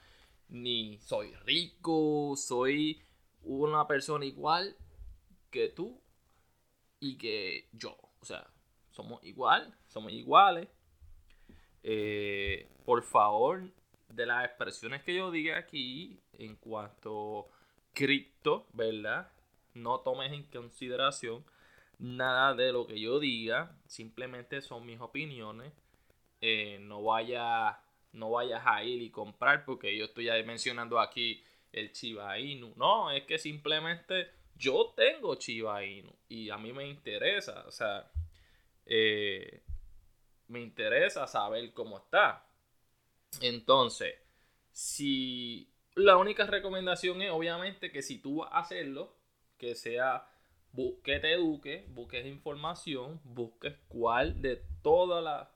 ni 0.48 0.98
soy 0.98 1.34
rico, 1.44 2.34
soy 2.34 3.02
una 3.42 3.86
persona 3.86 4.24
igual 4.24 4.74
que 5.50 5.68
tú 5.68 6.00
y 6.98 7.18
que 7.18 7.68
yo. 7.72 7.94
O 8.20 8.24
sea, 8.24 8.50
somos 8.90 9.22
igual, 9.22 9.76
somos 9.86 10.12
iguales. 10.12 10.66
Eh, 11.82 12.68
por 12.84 13.02
favor, 13.02 13.62
de 14.08 14.26
las 14.26 14.44
expresiones 14.44 15.02
que 15.02 15.14
yo 15.14 15.30
diga 15.30 15.58
aquí 15.58 16.20
en 16.38 16.56
cuanto 16.56 17.48
cripto, 17.92 18.66
¿verdad? 18.72 19.30
No 19.74 20.00
tomes 20.00 20.32
en 20.32 20.44
consideración 20.44 21.44
nada 21.98 22.54
de 22.54 22.72
lo 22.72 22.86
que 22.86 23.00
yo 23.00 23.18
diga, 23.18 23.76
simplemente 23.86 24.60
son 24.60 24.86
mis 24.86 25.00
opiniones. 25.00 25.72
Eh, 26.40 26.78
no 26.80 27.02
vaya 27.02 27.80
no 28.12 28.30
vayas 28.30 28.62
a 28.64 28.82
ir 28.84 29.02
y 29.02 29.10
comprar 29.10 29.64
porque 29.64 29.96
yo 29.96 30.06
estoy 30.06 30.26
ya 30.26 30.42
mencionando 30.44 30.98
aquí 30.98 31.42
el 31.72 31.92
Chiba 31.92 32.38
Inu. 32.38 32.72
No, 32.76 33.10
es 33.10 33.24
que 33.24 33.38
simplemente 33.38 34.28
yo 34.56 34.92
tengo 34.96 35.34
Chiba 35.36 35.84
Inu 35.84 36.12
y 36.28 36.50
a 36.50 36.58
mí 36.58 36.72
me 36.72 36.86
interesa, 36.88 37.64
o 37.66 37.70
sea, 37.70 38.10
eh, 38.86 39.62
me 40.48 40.60
interesa 40.60 41.26
saber 41.26 41.72
cómo 41.72 41.98
está. 41.98 42.44
Entonces, 43.40 44.14
si 44.72 45.70
la 45.94 46.16
única 46.16 46.46
recomendación 46.46 47.22
es 47.22 47.30
obviamente 47.30 47.90
que 47.90 48.02
si 48.02 48.18
tú 48.18 48.38
vas 48.38 48.52
a 48.52 48.60
hacerlo, 48.60 49.16
que 49.58 49.74
sea 49.74 50.28
que 51.02 51.18
te 51.18 51.32
eduque, 51.32 51.86
busques 51.88 52.24
información, 52.26 53.20
busques 53.24 53.74
cuál 53.88 54.40
de 54.40 54.62
todos 54.82 55.24
los 55.24 55.48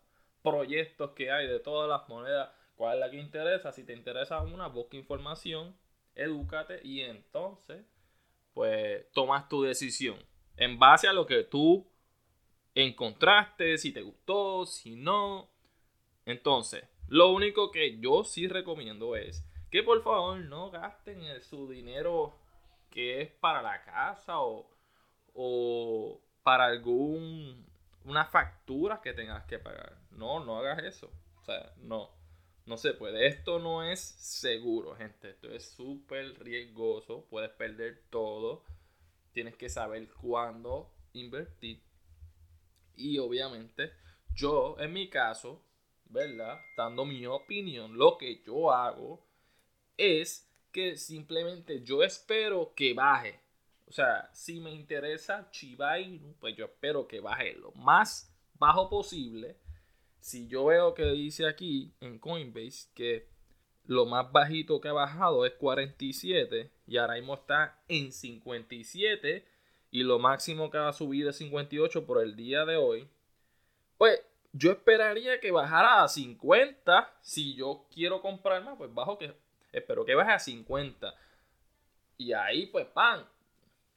proyectos 0.43 1.13
que 1.13 1.31
hay, 1.31 1.47
de 1.47 1.61
todas 1.61 1.89
las 1.89 2.09
monedas, 2.09 2.51
cuál 2.77 2.95
es 2.95 3.01
la 3.01 3.11
que 3.11 3.19
interesa. 3.19 3.73
Si 3.73 3.85
te 3.85 3.93
interesa 3.93 4.41
una, 4.41 4.67
busca 4.67 4.97
información, 4.97 5.77
edúcate 6.15 6.81
y 6.83 7.03
entonces, 7.03 7.85
pues 8.53 9.11
tomas 9.13 9.49
tu 9.49 9.63
decisión 9.63 10.17
en 10.57 10.79
base 10.79 11.09
a 11.09 11.13
lo 11.13 11.27
que 11.27 11.45
tú 11.45 11.92
encontraste, 12.75 13.79
si 13.79 13.93
te 13.93 14.03
gustó, 14.03 14.67
si 14.67 14.97
no. 14.97 15.49
Entonces, 16.25 16.85
lo 17.09 17.31
único 17.33 17.71
que 17.71 17.99
yo 17.99 18.25
sí 18.25 18.49
recomiendo 18.49 19.17
es 19.17 19.45
que 19.71 19.83
por 19.83 20.03
favor 20.03 20.39
no 20.39 20.71
gasten 20.71 21.23
su 21.43 21.69
dinero 21.69 22.39
que 22.91 23.23
es 23.23 23.31
para 23.31 23.63
la 23.63 23.83
casa 23.83 24.41
o, 24.41 24.71
o 25.35 26.21
para 26.43 26.67
algún 26.67 27.67
una 28.05 28.25
factura 28.25 29.01
que 29.01 29.13
tengas 29.13 29.45
que 29.45 29.59
pagar. 29.59 29.97
No, 30.11 30.45
no 30.45 30.59
hagas 30.59 30.83
eso. 30.85 31.11
O 31.41 31.45
sea, 31.45 31.73
no. 31.79 32.11
No 32.65 32.77
se 32.77 32.95
puede. 32.95 33.27
Esto 33.27 33.59
no 33.59 33.83
es 33.83 34.01
seguro, 34.01 34.95
gente. 34.95 35.31
Esto 35.31 35.49
es 35.53 35.69
súper 35.71 36.39
riesgoso. 36.43 37.27
Puedes 37.29 37.51
perder 37.51 38.03
todo. 38.11 38.65
Tienes 39.33 39.57
que 39.57 39.69
saber 39.69 40.09
cuándo 40.13 40.93
invertir. 41.13 41.83
Y 42.97 43.19
obviamente, 43.19 43.93
yo 44.35 44.77
en 44.79 44.93
mi 44.93 45.09
caso, 45.09 45.63
¿verdad? 46.07 46.61
Dando 46.77 47.05
mi 47.05 47.27
opinión, 47.27 47.97
lo 47.97 48.19
que 48.19 48.43
yo 48.45 48.73
hago 48.73 49.27
es 49.97 50.49
que 50.71 50.97
simplemente 50.97 51.83
yo 51.83 52.03
espero 52.03 52.73
que 52.75 52.95
baje. 52.95 53.41
O 53.87 53.93
sea, 53.93 54.31
si 54.33 54.61
me 54.61 54.73
interesa 54.73 55.51
Chiba 55.51 55.99
Inu, 56.01 56.35
pues 56.41 56.57
yo 56.57 56.65
espero 56.65 57.07
que 57.07 57.21
baje 57.21 57.55
lo 57.55 57.73
más 57.73 58.35
bajo 58.55 58.89
posible. 58.89 59.59
Si 60.19 60.49
yo 60.49 60.67
veo 60.67 60.95
que 60.95 61.05
dice 61.07 61.47
aquí 61.47 61.95
en 62.01 62.19
Coinbase 62.19 62.89
que 62.95 63.29
lo 63.85 64.07
más 64.07 64.31
bajito 64.31 64.81
que 64.81 64.89
ha 64.89 64.93
bajado 64.93 65.45
es 65.45 65.53
47 65.55 66.71
y 66.87 66.97
ahora 66.97 67.15
mismo 67.15 67.35
está 67.35 67.83
en 67.89 68.13
57 68.13 69.45
y 69.93 70.03
lo 70.03 70.19
máximo 70.19 70.71
que 70.71 70.79
ha 70.79 70.93
subido 70.93 71.31
es 71.31 71.37
58 71.37 72.07
por 72.07 72.23
el 72.23 72.35
día 72.35 72.65
de 72.65 72.77
hoy, 72.77 73.07
pues 73.99 74.21
yo 74.53 74.73
esperaría 74.73 75.39
que 75.39 75.51
bajara 75.51 76.03
a 76.03 76.09
50. 76.09 77.15
Si 77.21 77.55
yo 77.55 77.85
quiero 77.93 78.23
comprar 78.23 78.65
más, 78.65 78.77
pues 78.79 78.93
bajo 78.93 79.19
que 79.19 79.35
espero 79.71 80.05
que 80.05 80.15
baje 80.15 80.33
a 80.33 80.39
50. 80.39 81.15
Y 82.17 82.33
ahí, 82.33 82.67
pues, 82.67 82.87
pan, 82.87 83.27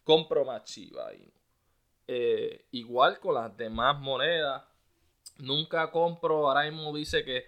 compro 0.04 0.44
más 0.44 0.66
Chiva. 0.66 1.12
Eh, 2.08 2.66
igual 2.72 3.20
con 3.20 3.36
las 3.36 3.56
demás 3.56 3.98
monedas. 3.98 4.64
Nunca 5.38 5.92
compro, 5.92 6.50
ahora 6.50 6.70
dice 6.94 7.24
que, 7.24 7.46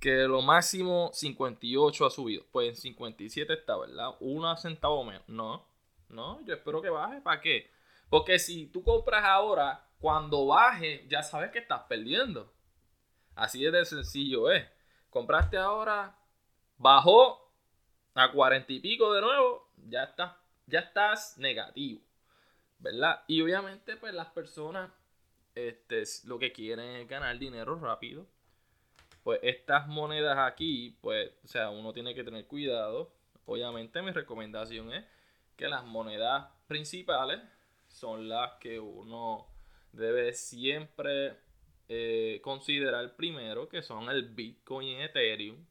que 0.00 0.24
lo 0.24 0.42
máximo 0.42 1.10
58 1.12 2.06
ha 2.06 2.10
subido. 2.10 2.44
Pues 2.50 2.68
en 2.70 2.76
57 2.76 3.52
está, 3.52 3.76
¿verdad? 3.76 4.10
Una 4.18 4.56
centavo 4.56 5.04
menos. 5.04 5.22
No, 5.28 5.67
no, 6.08 6.44
yo 6.44 6.54
espero 6.54 6.80
que 6.80 6.90
baje. 6.90 7.20
¿Para 7.20 7.40
qué? 7.40 7.70
Porque 8.08 8.38
si 8.38 8.66
tú 8.66 8.82
compras 8.82 9.24
ahora, 9.24 9.84
cuando 9.98 10.46
baje, 10.46 11.06
ya 11.08 11.22
sabes 11.22 11.50
que 11.50 11.58
estás 11.58 11.82
perdiendo. 11.88 12.52
Así 13.34 13.62
de 13.62 13.84
sencillo 13.84 14.50
es. 14.50 14.66
Compraste 15.10 15.56
ahora, 15.56 16.16
bajó, 16.76 17.52
a 18.14 18.32
cuarenta 18.32 18.72
y 18.72 18.80
pico 18.80 19.12
de 19.12 19.20
nuevo, 19.20 19.70
ya 19.76 20.04
estás, 20.04 20.32
ya 20.66 20.80
estás 20.80 21.38
negativo. 21.38 22.00
¿Verdad? 22.78 23.22
Y 23.26 23.40
obviamente, 23.42 23.96
pues 23.96 24.14
las 24.14 24.28
personas 24.28 24.90
este, 25.54 26.04
lo 26.24 26.38
que 26.38 26.52
quieren 26.52 26.96
es 26.96 27.08
ganar 27.08 27.38
dinero 27.38 27.78
rápido. 27.78 28.26
Pues 29.24 29.40
estas 29.42 29.88
monedas 29.88 30.38
aquí, 30.38 30.96
pues, 31.00 31.32
o 31.44 31.48
sea, 31.48 31.70
uno 31.70 31.92
tiene 31.92 32.14
que 32.14 32.24
tener 32.24 32.46
cuidado. 32.46 33.12
Obviamente, 33.44 34.00
mi 34.02 34.12
recomendación 34.12 34.92
es 34.92 35.04
que 35.58 35.68
las 35.68 35.84
monedas 35.84 36.46
principales 36.68 37.40
son 37.88 38.28
las 38.28 38.52
que 38.60 38.78
uno 38.78 39.46
debe 39.92 40.32
siempre 40.32 41.36
eh, 41.88 42.40
considerar 42.42 43.16
primero, 43.16 43.68
que 43.68 43.82
son 43.82 44.08
el 44.08 44.22
Bitcoin 44.30 44.88
y 44.88 45.02
Ethereum. 45.02 45.66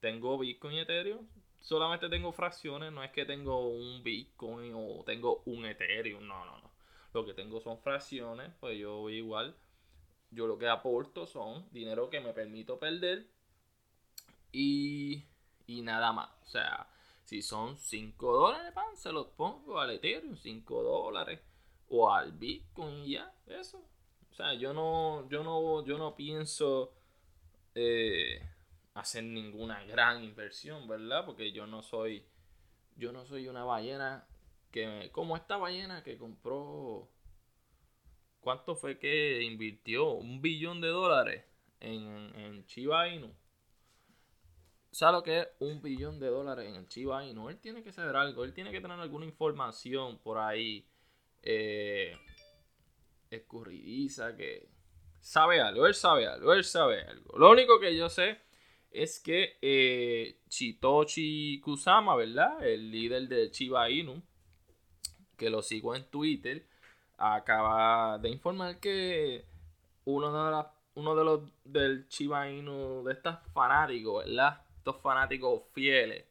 Tengo 0.00 0.38
Bitcoin 0.38 0.74
y 0.74 0.80
Ethereum, 0.80 1.26
solamente 1.58 2.08
tengo 2.10 2.32
fracciones, 2.32 2.92
no 2.92 3.02
es 3.02 3.10
que 3.10 3.24
tengo 3.24 3.68
un 3.68 4.02
Bitcoin 4.04 4.72
o 4.76 5.02
tengo 5.04 5.42
un 5.46 5.64
Ethereum, 5.64 6.26
no, 6.26 6.44
no, 6.44 6.58
no. 6.58 6.70
Lo 7.14 7.24
que 7.24 7.32
tengo 7.32 7.60
son 7.60 7.78
fracciones, 7.78 8.52
pues 8.60 8.78
yo 8.78 9.08
igual, 9.08 9.56
yo 10.30 10.46
lo 10.46 10.58
que 10.58 10.68
aporto 10.68 11.26
son 11.26 11.66
dinero 11.72 12.10
que 12.10 12.20
me 12.20 12.34
permito 12.34 12.78
perder 12.78 13.26
y, 14.52 15.24
y 15.66 15.80
nada 15.80 16.12
más. 16.12 16.28
O 16.42 16.50
sea, 16.50 16.86
si 17.28 17.42
son 17.42 17.76
5 17.76 18.32
dólares, 18.32 18.72
pan, 18.72 18.96
se 18.96 19.12
los 19.12 19.26
pongo 19.26 19.78
al 19.78 19.90
Ethereum, 19.90 20.34
5 20.34 20.82
dólares 20.82 21.38
o 21.90 22.10
al 22.10 22.32
Bitcoin 22.32 23.04
y 23.04 23.12
ya, 23.12 23.34
eso. 23.46 23.84
O 24.30 24.34
sea, 24.34 24.54
yo 24.54 24.72
no, 24.72 25.28
yo 25.28 25.44
no, 25.44 25.84
yo 25.84 25.98
no 25.98 26.16
pienso 26.16 26.94
eh, 27.74 28.40
hacer 28.94 29.24
ninguna 29.24 29.84
gran 29.84 30.24
inversión, 30.24 30.88
¿verdad? 30.88 31.26
Porque 31.26 31.52
yo 31.52 31.66
no 31.66 31.82
soy, 31.82 32.24
yo 32.96 33.12
no 33.12 33.26
soy 33.26 33.46
una 33.46 33.62
ballena 33.62 34.26
que, 34.70 35.10
como 35.12 35.36
esta 35.36 35.58
ballena 35.58 36.02
que 36.02 36.16
compró, 36.16 37.10
¿cuánto 38.40 38.74
fue 38.74 38.98
que 38.98 39.42
invirtió? 39.42 40.12
Un 40.12 40.40
billón 40.40 40.80
de 40.80 40.88
dólares 40.88 41.44
en, 41.80 42.32
en 42.36 42.64
Chiba 42.64 43.06
Inu. 43.10 43.34
¿Sabe 44.90 45.12
lo 45.12 45.22
que 45.22 45.40
es 45.40 45.48
un 45.60 45.82
billón 45.82 46.18
de 46.18 46.28
dólares 46.28 46.68
en 46.68 46.74
el 46.74 46.88
Chiba 46.88 47.24
Inu? 47.24 47.50
Él 47.50 47.58
tiene 47.58 47.82
que 47.82 47.92
saber 47.92 48.16
algo, 48.16 48.44
él 48.44 48.54
tiene 48.54 48.70
que 48.70 48.80
tener 48.80 48.98
alguna 48.98 49.26
información 49.26 50.18
por 50.18 50.38
ahí 50.38 50.86
eh, 51.42 52.16
escurridiza 53.30 54.34
que 54.34 54.68
sabe 55.20 55.60
algo, 55.60 55.86
él 55.86 55.94
sabe 55.94 56.26
algo, 56.26 56.52
él 56.52 56.64
sabe 56.64 57.02
algo. 57.02 57.38
Lo 57.38 57.50
único 57.50 57.78
que 57.78 57.96
yo 57.96 58.08
sé 58.08 58.38
es 58.90 59.20
que 59.20 59.58
eh, 59.60 60.40
Chitochi 60.48 61.60
Kusama, 61.60 62.16
¿verdad? 62.16 62.66
El 62.66 62.90
líder 62.90 63.28
de 63.28 63.50
Chiba 63.50 63.90
Inu, 63.90 64.22
que 65.36 65.50
lo 65.50 65.62
sigo 65.62 65.94
en 65.94 66.10
Twitter, 66.10 66.66
acaba 67.18 68.18
de 68.18 68.30
informar 68.30 68.80
que 68.80 69.44
uno 70.04 70.32
de, 70.32 70.64
uno 70.94 71.14
de 71.14 71.24
los 71.24 71.42
del 71.64 72.08
Chiba 72.08 72.50
Inu, 72.50 73.04
de 73.04 73.12
estos 73.12 73.36
fanáticos, 73.52 74.24
¿verdad? 74.24 74.62
Fanáticos 74.96 75.62
fieles, 75.72 76.24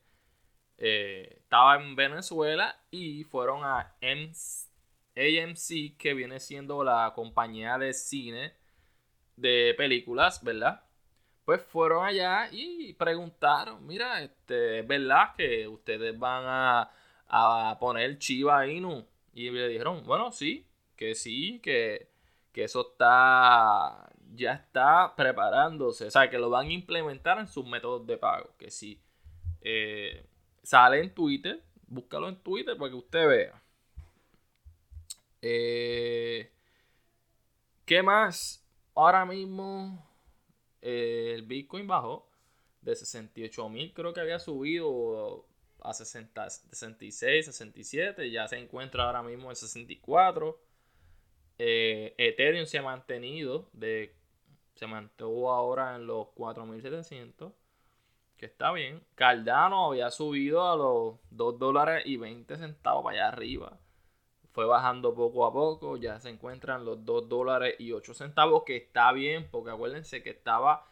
eh, 0.78 1.38
estaba 1.42 1.76
en 1.76 1.96
Venezuela 1.96 2.80
y 2.92 3.24
fueron 3.24 3.64
a 3.64 3.96
AMC, 4.02 5.98
que 5.98 6.14
viene 6.14 6.40
siendo 6.40 6.84
la 6.84 7.14
compañía 7.16 7.78
de 7.78 7.94
cine 7.94 8.54
de 9.36 9.74
películas, 9.78 10.44
¿verdad? 10.44 10.88
pues 11.48 11.62
fueron 11.62 12.06
allá 12.06 12.50
y 12.52 12.92
preguntaron, 12.96 13.88
mira, 13.88 14.22
este, 14.22 14.80
¿es 14.80 14.88
verdad 14.88 15.34
que 15.38 15.66
ustedes 15.66 16.20
van 16.20 16.44
a, 16.46 16.92
a 17.30 17.78
poner 17.80 18.20
Chiva 18.20 18.68
Inu? 18.68 19.08
Y 19.34 19.50
le 19.52 19.70
dijeron, 19.70 20.04
bueno, 20.06 20.34
sí, 20.34 20.68
que 20.98 21.16
sí, 21.16 21.62
que, 21.64 22.10
eso 22.54 22.90
está, 22.92 24.10
ya 24.36 24.54
está 24.54 25.16
preparándose, 25.16 26.06
o 26.06 26.12
sea, 26.12 26.30
que 26.30 26.38
lo 26.38 26.50
van 26.50 26.68
a 26.68 26.74
implementar 26.74 27.40
en 27.40 27.48
sus 27.48 27.66
métodos 27.66 28.06
de 28.06 28.18
pago, 28.18 28.52
que 28.58 28.70
sí. 28.70 29.02
Eh, 29.62 30.26
sale 30.64 31.02
en 31.02 31.14
Twitter, 31.14 31.64
búscalo 31.88 32.30
en 32.30 32.38
Twitter 32.38 32.78
para 32.78 32.92
que 32.92 32.98
usted 32.98 33.28
vea. 33.28 33.62
Eh, 35.42 36.52
¿Qué 37.86 38.04
más? 38.04 38.64
Ahora 38.96 39.26
mismo 39.26 40.06
el 40.82 41.44
Bitcoin 41.44 41.88
bajó 41.88 42.28
de 42.82 42.96
68 42.96 43.70
mil, 43.70 43.94
creo 43.94 44.14
que 44.14 44.22
había 44.22 44.40
subido 44.40 45.46
a 45.82 45.94
60, 45.94 46.50
66, 46.50 47.46
67, 47.46 48.32
ya 48.32 48.48
se 48.48 48.58
encuentra 48.58 49.06
ahora 49.06 49.24
mismo 49.24 49.50
en 49.50 49.56
64. 49.56 50.60
Eh, 51.60 52.14
Ethereum 52.18 52.66
se 52.66 52.78
ha 52.78 52.84
mantenido, 52.84 53.70
de, 53.74 54.14
se 54.78 54.88
mantuvo 54.88 55.52
ahora 55.52 55.96
en 55.96 56.08
los 56.08 56.28
4700. 56.30 57.52
que 58.38 58.46
está 58.46 58.72
bien. 58.72 59.04
Cardano 59.16 59.88
había 59.88 60.12
subido 60.12 60.72
a 60.72 60.76
los 60.76 61.16
2 61.32 61.60
dólares 61.60 62.04
y 62.06 62.18
20 62.18 62.56
centavos 62.58 63.04
para 63.04 63.18
allá 63.18 63.28
arriba. 63.30 63.80
Fue 64.52 64.66
bajando 64.66 65.14
poco 65.16 65.46
a 65.46 65.54
poco, 65.54 65.98
ya 65.98 66.20
se 66.20 66.30
encuentran 66.30 66.86
los 66.86 67.04
2 67.06 67.30
dólares 67.30 67.76
y 67.80 67.92
8 67.92 68.14
centavos, 68.14 68.64
que 68.64 68.78
está 68.78 69.12
bien, 69.12 69.50
porque 69.52 69.72
acuérdense 69.72 70.24
que 70.24 70.32
estaba 70.32 70.86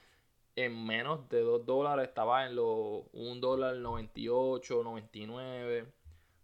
en 0.56 0.86
menos 0.86 1.30
de 1.30 1.42
2 1.42 1.66
dólares, 1.66 2.08
estaba 2.08 2.46
en 2.46 2.56
los 2.56 3.04
1 3.14 3.40
dólar 3.42 3.76
98, 3.78 4.84
99, 4.84 5.92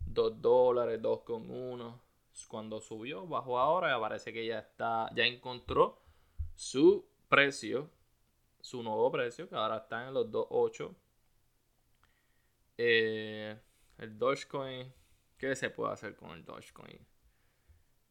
2 0.06 0.42
dólares, 0.42 1.02
2,1. 1.02 2.00
Cuando 2.48 2.82
subió, 2.82 3.28
bajó 3.28 3.60
ahora 3.60 4.00
parece 4.00 4.34
que 4.34 4.46
ya 4.46 4.60
está, 4.60 5.10
ya 5.16 5.26
encontró 5.26 6.00
su 6.56 7.06
precio 7.32 7.89
su 8.60 8.84
nuevo 8.84 9.10
precio, 9.10 9.48
que 9.48 9.56
ahora 9.56 9.78
está 9.78 10.06
en 10.06 10.13
los 10.13 10.28
2.8. 10.30 10.94
Eh, 12.78 13.58
el 13.98 14.17
Dogecoin, 14.17 14.94
¿qué 15.38 15.56
se 15.56 15.70
puede 15.70 15.94
hacer 15.94 16.15
con 16.15 16.32
el 16.32 16.44
Dogecoin? 16.44 17.00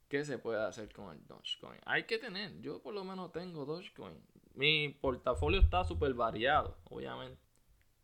¿Qué 0.09 0.25
se 0.25 0.39
puede 0.39 0.65
hacer 0.65 0.91
con 0.93 1.15
el 1.15 1.27
Dogecoin? 1.27 1.79
Hay 1.85 2.05
que 2.05 2.19
tener, 2.19 2.61
yo 2.63 2.83
por 2.83 2.95
lo 2.95 3.05
menos 3.05 3.31
tengo 3.31 3.67
Dogecoin. 3.67 4.19
Mi 4.55 4.89
portafolio 4.89 5.61
está 5.61 5.85
súper 5.85 6.15
variado, 6.15 6.79
obviamente. 6.85 7.41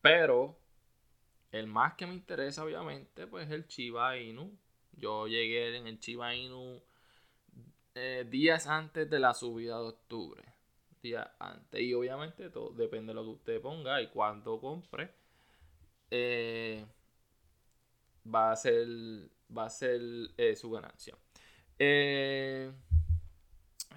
Pero 0.02 0.58
el 1.50 1.66
más 1.66 1.94
que 1.94 2.06
me 2.06 2.14
interesa, 2.14 2.62
obviamente, 2.62 3.26
pues 3.26 3.46
es 3.46 3.52
el 3.52 3.66
Chiba 3.66 4.18
Inu. 4.18 4.56
Yo 4.92 5.26
llegué 5.26 5.76
en 5.76 5.86
el 5.86 5.98
Chiba 5.98 6.34
Inu 6.34 6.82
eh, 7.94 8.26
días 8.28 8.66
antes 8.66 9.08
de 9.08 9.18
la 9.18 9.32
subida 9.34 9.78
de 9.80 9.88
octubre 9.88 10.55
antes. 11.14 11.80
Y 11.80 11.94
obviamente 11.94 12.50
todo 12.50 12.70
depende 12.70 13.10
de 13.10 13.14
lo 13.14 13.24
que 13.24 13.30
usted 13.30 13.60
ponga 13.60 14.00
y 14.00 14.08
cuánto 14.08 14.60
compre. 14.60 15.12
Eh, 16.10 16.84
va 18.26 18.52
a 18.52 18.56
ser, 18.56 18.86
va 19.56 19.66
a 19.66 19.70
ser 19.70 20.00
eh, 20.36 20.56
su 20.56 20.70
ganancia. 20.70 21.16
Eh, 21.78 22.72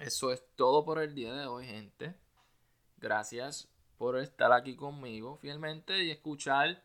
eso 0.00 0.32
es 0.32 0.44
todo 0.56 0.84
por 0.84 1.00
el 1.00 1.14
día 1.14 1.34
de 1.34 1.46
hoy, 1.46 1.66
gente. 1.66 2.14
Gracias 2.98 3.68
por 3.96 4.18
estar 4.18 4.52
aquí 4.52 4.76
conmigo 4.76 5.36
fielmente 5.36 6.04
y 6.04 6.10
escuchar 6.10 6.82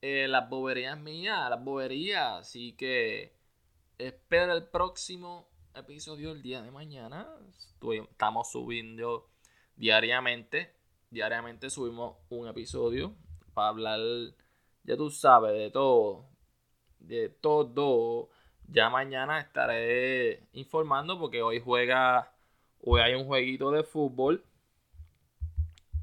las 0.00 0.50
boberías 0.50 0.98
mías, 0.98 1.48
las 1.48 1.64
boberías. 1.64 2.40
Así 2.40 2.74
que 2.74 3.32
espera 3.98 4.52
el 4.52 4.68
próximo 4.68 5.48
episodio 5.74 6.32
el 6.32 6.42
día 6.42 6.62
de 6.62 6.70
mañana. 6.70 7.28
estamos 8.10 8.50
subiendo 8.50 9.30
diariamente. 9.76 10.72
Diariamente 11.10 11.70
subimos 11.70 12.16
un 12.28 12.48
episodio 12.48 13.14
para 13.54 13.68
hablar, 13.68 14.00
ya 14.82 14.96
tú 14.96 15.10
sabes, 15.10 15.52
de 15.52 15.70
todo. 15.70 16.26
De 16.98 17.28
todo. 17.28 18.30
Ya 18.68 18.90
mañana 18.90 19.40
estaré 19.40 20.42
informando 20.52 21.18
porque 21.18 21.42
hoy 21.42 21.60
juega, 21.60 22.32
hoy 22.80 23.00
hay 23.00 23.14
un 23.14 23.26
jueguito 23.26 23.70
de 23.70 23.84
fútbol. 23.84 24.44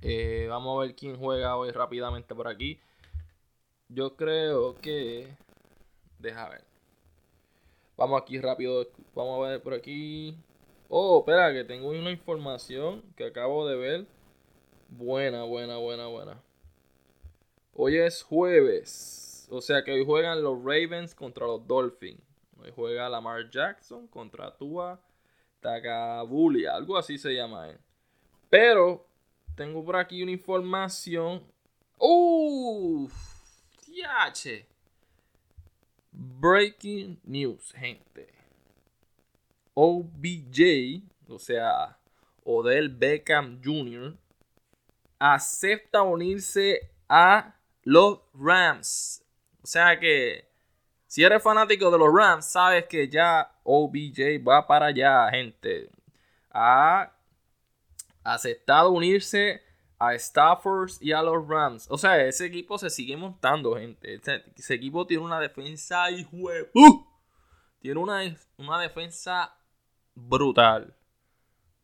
Eh, 0.01 0.47
vamos 0.49 0.77
a 0.77 0.86
ver 0.86 0.95
quién 0.95 1.17
juega 1.17 1.57
hoy 1.57 1.71
rápidamente 1.71 2.34
por 2.34 2.47
aquí. 2.47 2.79
Yo 3.89 4.15
creo 4.15 4.75
que... 4.75 5.36
Deja 6.19 6.49
ver. 6.49 6.63
Vamos 7.97 8.21
aquí 8.21 8.39
rápido. 8.39 8.88
Vamos 9.13 9.45
a 9.45 9.49
ver 9.49 9.62
por 9.62 9.73
aquí. 9.73 10.38
Oh, 10.93 11.19
espera, 11.19 11.54
que 11.54 11.63
tengo 11.63 11.88
una 11.88 12.12
información 12.12 13.01
que 13.15 13.23
acabo 13.23 13.65
de 13.65 13.77
ver. 13.77 14.06
Buena, 14.89 15.43
buena, 15.43 15.77
buena, 15.77 16.08
buena. 16.08 16.43
Hoy 17.73 17.95
es 17.95 18.21
jueves. 18.21 19.47
O 19.49 19.62
sea 19.62 19.86
que 19.86 19.93
hoy 19.93 20.04
juegan 20.04 20.43
los 20.43 20.58
Ravens 20.62 21.15
contra 21.15 21.47
los 21.47 21.65
Dolphins. 21.65 22.19
Hoy 22.58 22.73
juega 22.75 23.08
Lamar 23.08 23.49
Jackson 23.49 24.06
contra 24.08 24.54
Tua 24.58 24.99
Tagabulia. 25.62 26.75
Algo 26.75 26.97
así 26.97 27.17
se 27.17 27.34
llama 27.36 27.69
él. 27.69 27.77
Pero 28.49 29.08
tengo 29.56 29.86
por 29.86 29.95
aquí 29.95 30.21
una 30.21 30.34
información. 30.34 31.41
¡Uff! 31.99 33.13
¡Yache! 33.88 34.67
Breaking 36.12 37.17
news, 37.23 37.71
gente. 37.71 38.40
OBJ, 39.83 41.01
o 41.27 41.39
sea, 41.39 41.97
Odell 42.43 42.89
Beckham 42.89 43.59
Jr., 43.63 44.15
acepta 45.17 46.03
unirse 46.03 46.91
a 47.09 47.55
los 47.81 48.19
Rams. 48.35 49.23
O 49.63 49.65
sea 49.65 49.99
que 49.99 50.47
si 51.07 51.23
eres 51.23 51.41
fanático 51.41 51.89
de 51.89 51.97
los 51.97 52.13
Rams, 52.13 52.45
sabes 52.45 52.85
que 52.85 53.09
ya 53.09 53.51
OBJ 53.63 54.47
va 54.47 54.67
para 54.67 54.85
allá, 54.85 55.27
gente. 55.31 55.89
Ha 56.51 57.11
aceptado 58.23 58.91
unirse 58.91 59.63
a 59.97 60.13
Stafford 60.13 60.91
y 60.99 61.11
a 61.11 61.23
los 61.23 61.47
Rams. 61.47 61.87
O 61.89 61.97
sea, 61.97 62.23
ese 62.23 62.45
equipo 62.45 62.77
se 62.77 62.91
sigue 62.91 63.17
montando, 63.17 63.75
gente. 63.75 64.21
Ese, 64.55 64.75
equipo 64.75 65.07
tiene 65.07 65.23
una 65.23 65.39
defensa, 65.39 66.11
hijo 66.11 66.37
¡Uh! 66.75 67.03
Tiene 67.79 67.99
una, 67.99 68.21
una 68.57 68.79
defensa 68.79 69.55
brutal. 70.27 70.93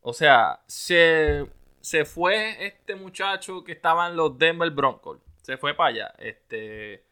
O 0.02 0.14
sea, 0.14 0.62
se, 0.68 1.46
se 1.82 2.06
fue 2.06 2.66
este 2.66 2.96
muchacho 2.96 3.64
que 3.64 3.74
estaba 3.74 4.08
en 4.08 4.16
los 4.16 4.38
Denver 4.38 4.70
Broncos. 4.72 5.20
Se 5.42 5.58
fue 5.58 5.74
para 5.74 5.90
allá. 5.90 6.14
Este. 6.18 7.04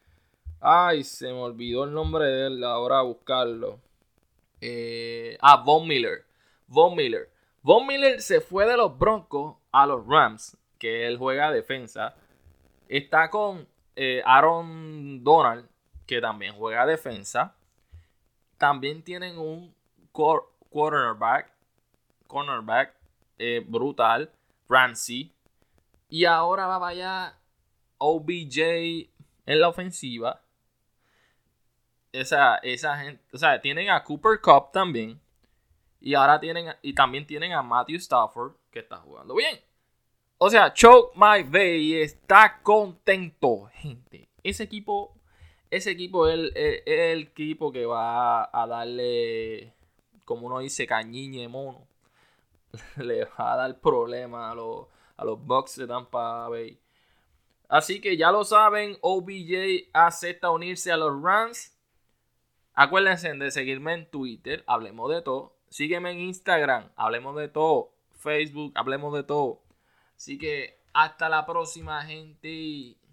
Ay, 0.60 1.04
se 1.04 1.28
me 1.28 1.40
olvidó 1.40 1.84
el 1.84 1.94
nombre 1.94 2.26
de 2.26 2.48
él. 2.48 2.64
Ahora 2.64 3.00
a 3.00 3.04
buscarlo. 3.04 3.80
Eh, 4.62 5.38
ah, 5.42 5.58
Von 5.58 5.88
Miller. 5.88 6.26
Von 6.68 6.96
Miller. 6.96 7.30
Von 7.62 7.86
Miller 7.86 8.22
se 8.22 8.42
fue 8.42 8.66
de 8.66 8.78
los 8.78 8.98
Broncos 8.98 9.58
a 9.72 9.86
los 9.86 10.06
Rams. 10.08 10.58
Que 10.80 11.08
él 11.08 11.18
juega 11.18 11.52
defensa. 11.52 12.16
Está 12.88 13.30
con 13.30 13.68
eh, 13.96 14.22
Aaron 14.26 15.24
Donald. 15.24 15.68
Que 16.06 16.22
también 16.22 16.56
juega 16.56 16.86
defensa. 16.86 17.56
También 18.58 19.04
tienen 19.04 19.38
un 19.38 19.76
cornerback, 20.76 21.54
cornerback 22.28 22.94
eh, 23.38 23.64
brutal, 23.66 24.30
Ramsey. 24.68 25.32
Y 26.10 26.26
ahora 26.26 26.68
va 26.68 26.86
allá 26.86 27.38
OBJ 27.98 29.10
en 29.46 29.60
la 29.62 29.70
ofensiva. 29.70 30.42
Esa, 32.12 32.58
esa 32.58 32.98
gente, 32.98 33.24
o 33.34 33.38
sea, 33.38 33.62
tienen 33.62 33.90
a 33.90 34.04
Cooper 34.04 34.42
Cup 34.42 34.74
también. 34.74 35.22
Y 36.02 36.14
ahora 36.14 36.42
tienen, 36.42 36.76
y 36.82 36.94
también 36.94 37.26
tienen 37.26 37.54
a 37.54 37.62
Matthew 37.62 37.96
Stafford, 37.96 38.56
que 38.70 38.80
está 38.80 38.98
jugando 38.98 39.34
bien. 39.34 39.58
O 40.38 40.50
sea, 40.50 40.74
Choke 40.74 41.16
My 41.16 41.42
Bay 41.44 42.02
está 42.02 42.60
contento, 42.62 43.70
gente. 43.76 44.28
Ese 44.44 44.64
equipo, 44.64 45.18
ese 45.72 45.92
equipo 45.92 46.28
es 46.28 46.52
el 46.86 47.22
equipo 47.22 47.72
que 47.72 47.86
va 47.86 48.50
a 48.52 48.68
darle 48.68 49.75
como 50.26 50.48
uno 50.48 50.60
dice, 50.60 50.86
cañiñe 50.86 51.48
mono, 51.48 51.88
le 52.98 53.26
va 53.26 53.54
a 53.54 53.56
dar 53.56 53.80
problema 53.80 54.52
a 54.52 54.56
los, 54.56 54.88
a 55.18 55.24
los 55.24 55.76
de 55.76 55.88
Tampa 55.88 56.50
Bay. 56.50 56.80
Así 57.68 58.00
que 58.00 58.18
ya 58.18 58.32
lo 58.32 58.44
saben, 58.44 58.98
OBJ 59.02 59.90
acepta 59.94 60.52
unirse 60.52 60.92
a 60.92 60.98
los 60.98 61.22
Rams. 61.22 61.76
Acuérdense 62.74 63.34
de 63.34 63.52
seguirme 63.52 63.94
en 63.94 64.10
Twitter, 64.10 64.64
hablemos 64.68 65.10
de 65.12 65.22
todo. 65.22 65.56
Sígueme 65.70 66.12
en 66.12 66.20
Instagram, 66.20 66.92
hablemos 66.96 67.36
de 67.38 67.48
todo. 67.48 67.94
Facebook, 68.12 68.74
hablemos 68.76 69.14
de 69.14 69.24
todo. 69.24 69.62
Así 70.16 70.38
que 70.38 70.80
hasta 70.94 71.30
la 71.30 71.46
próxima, 71.46 72.04
gente. 72.06 72.98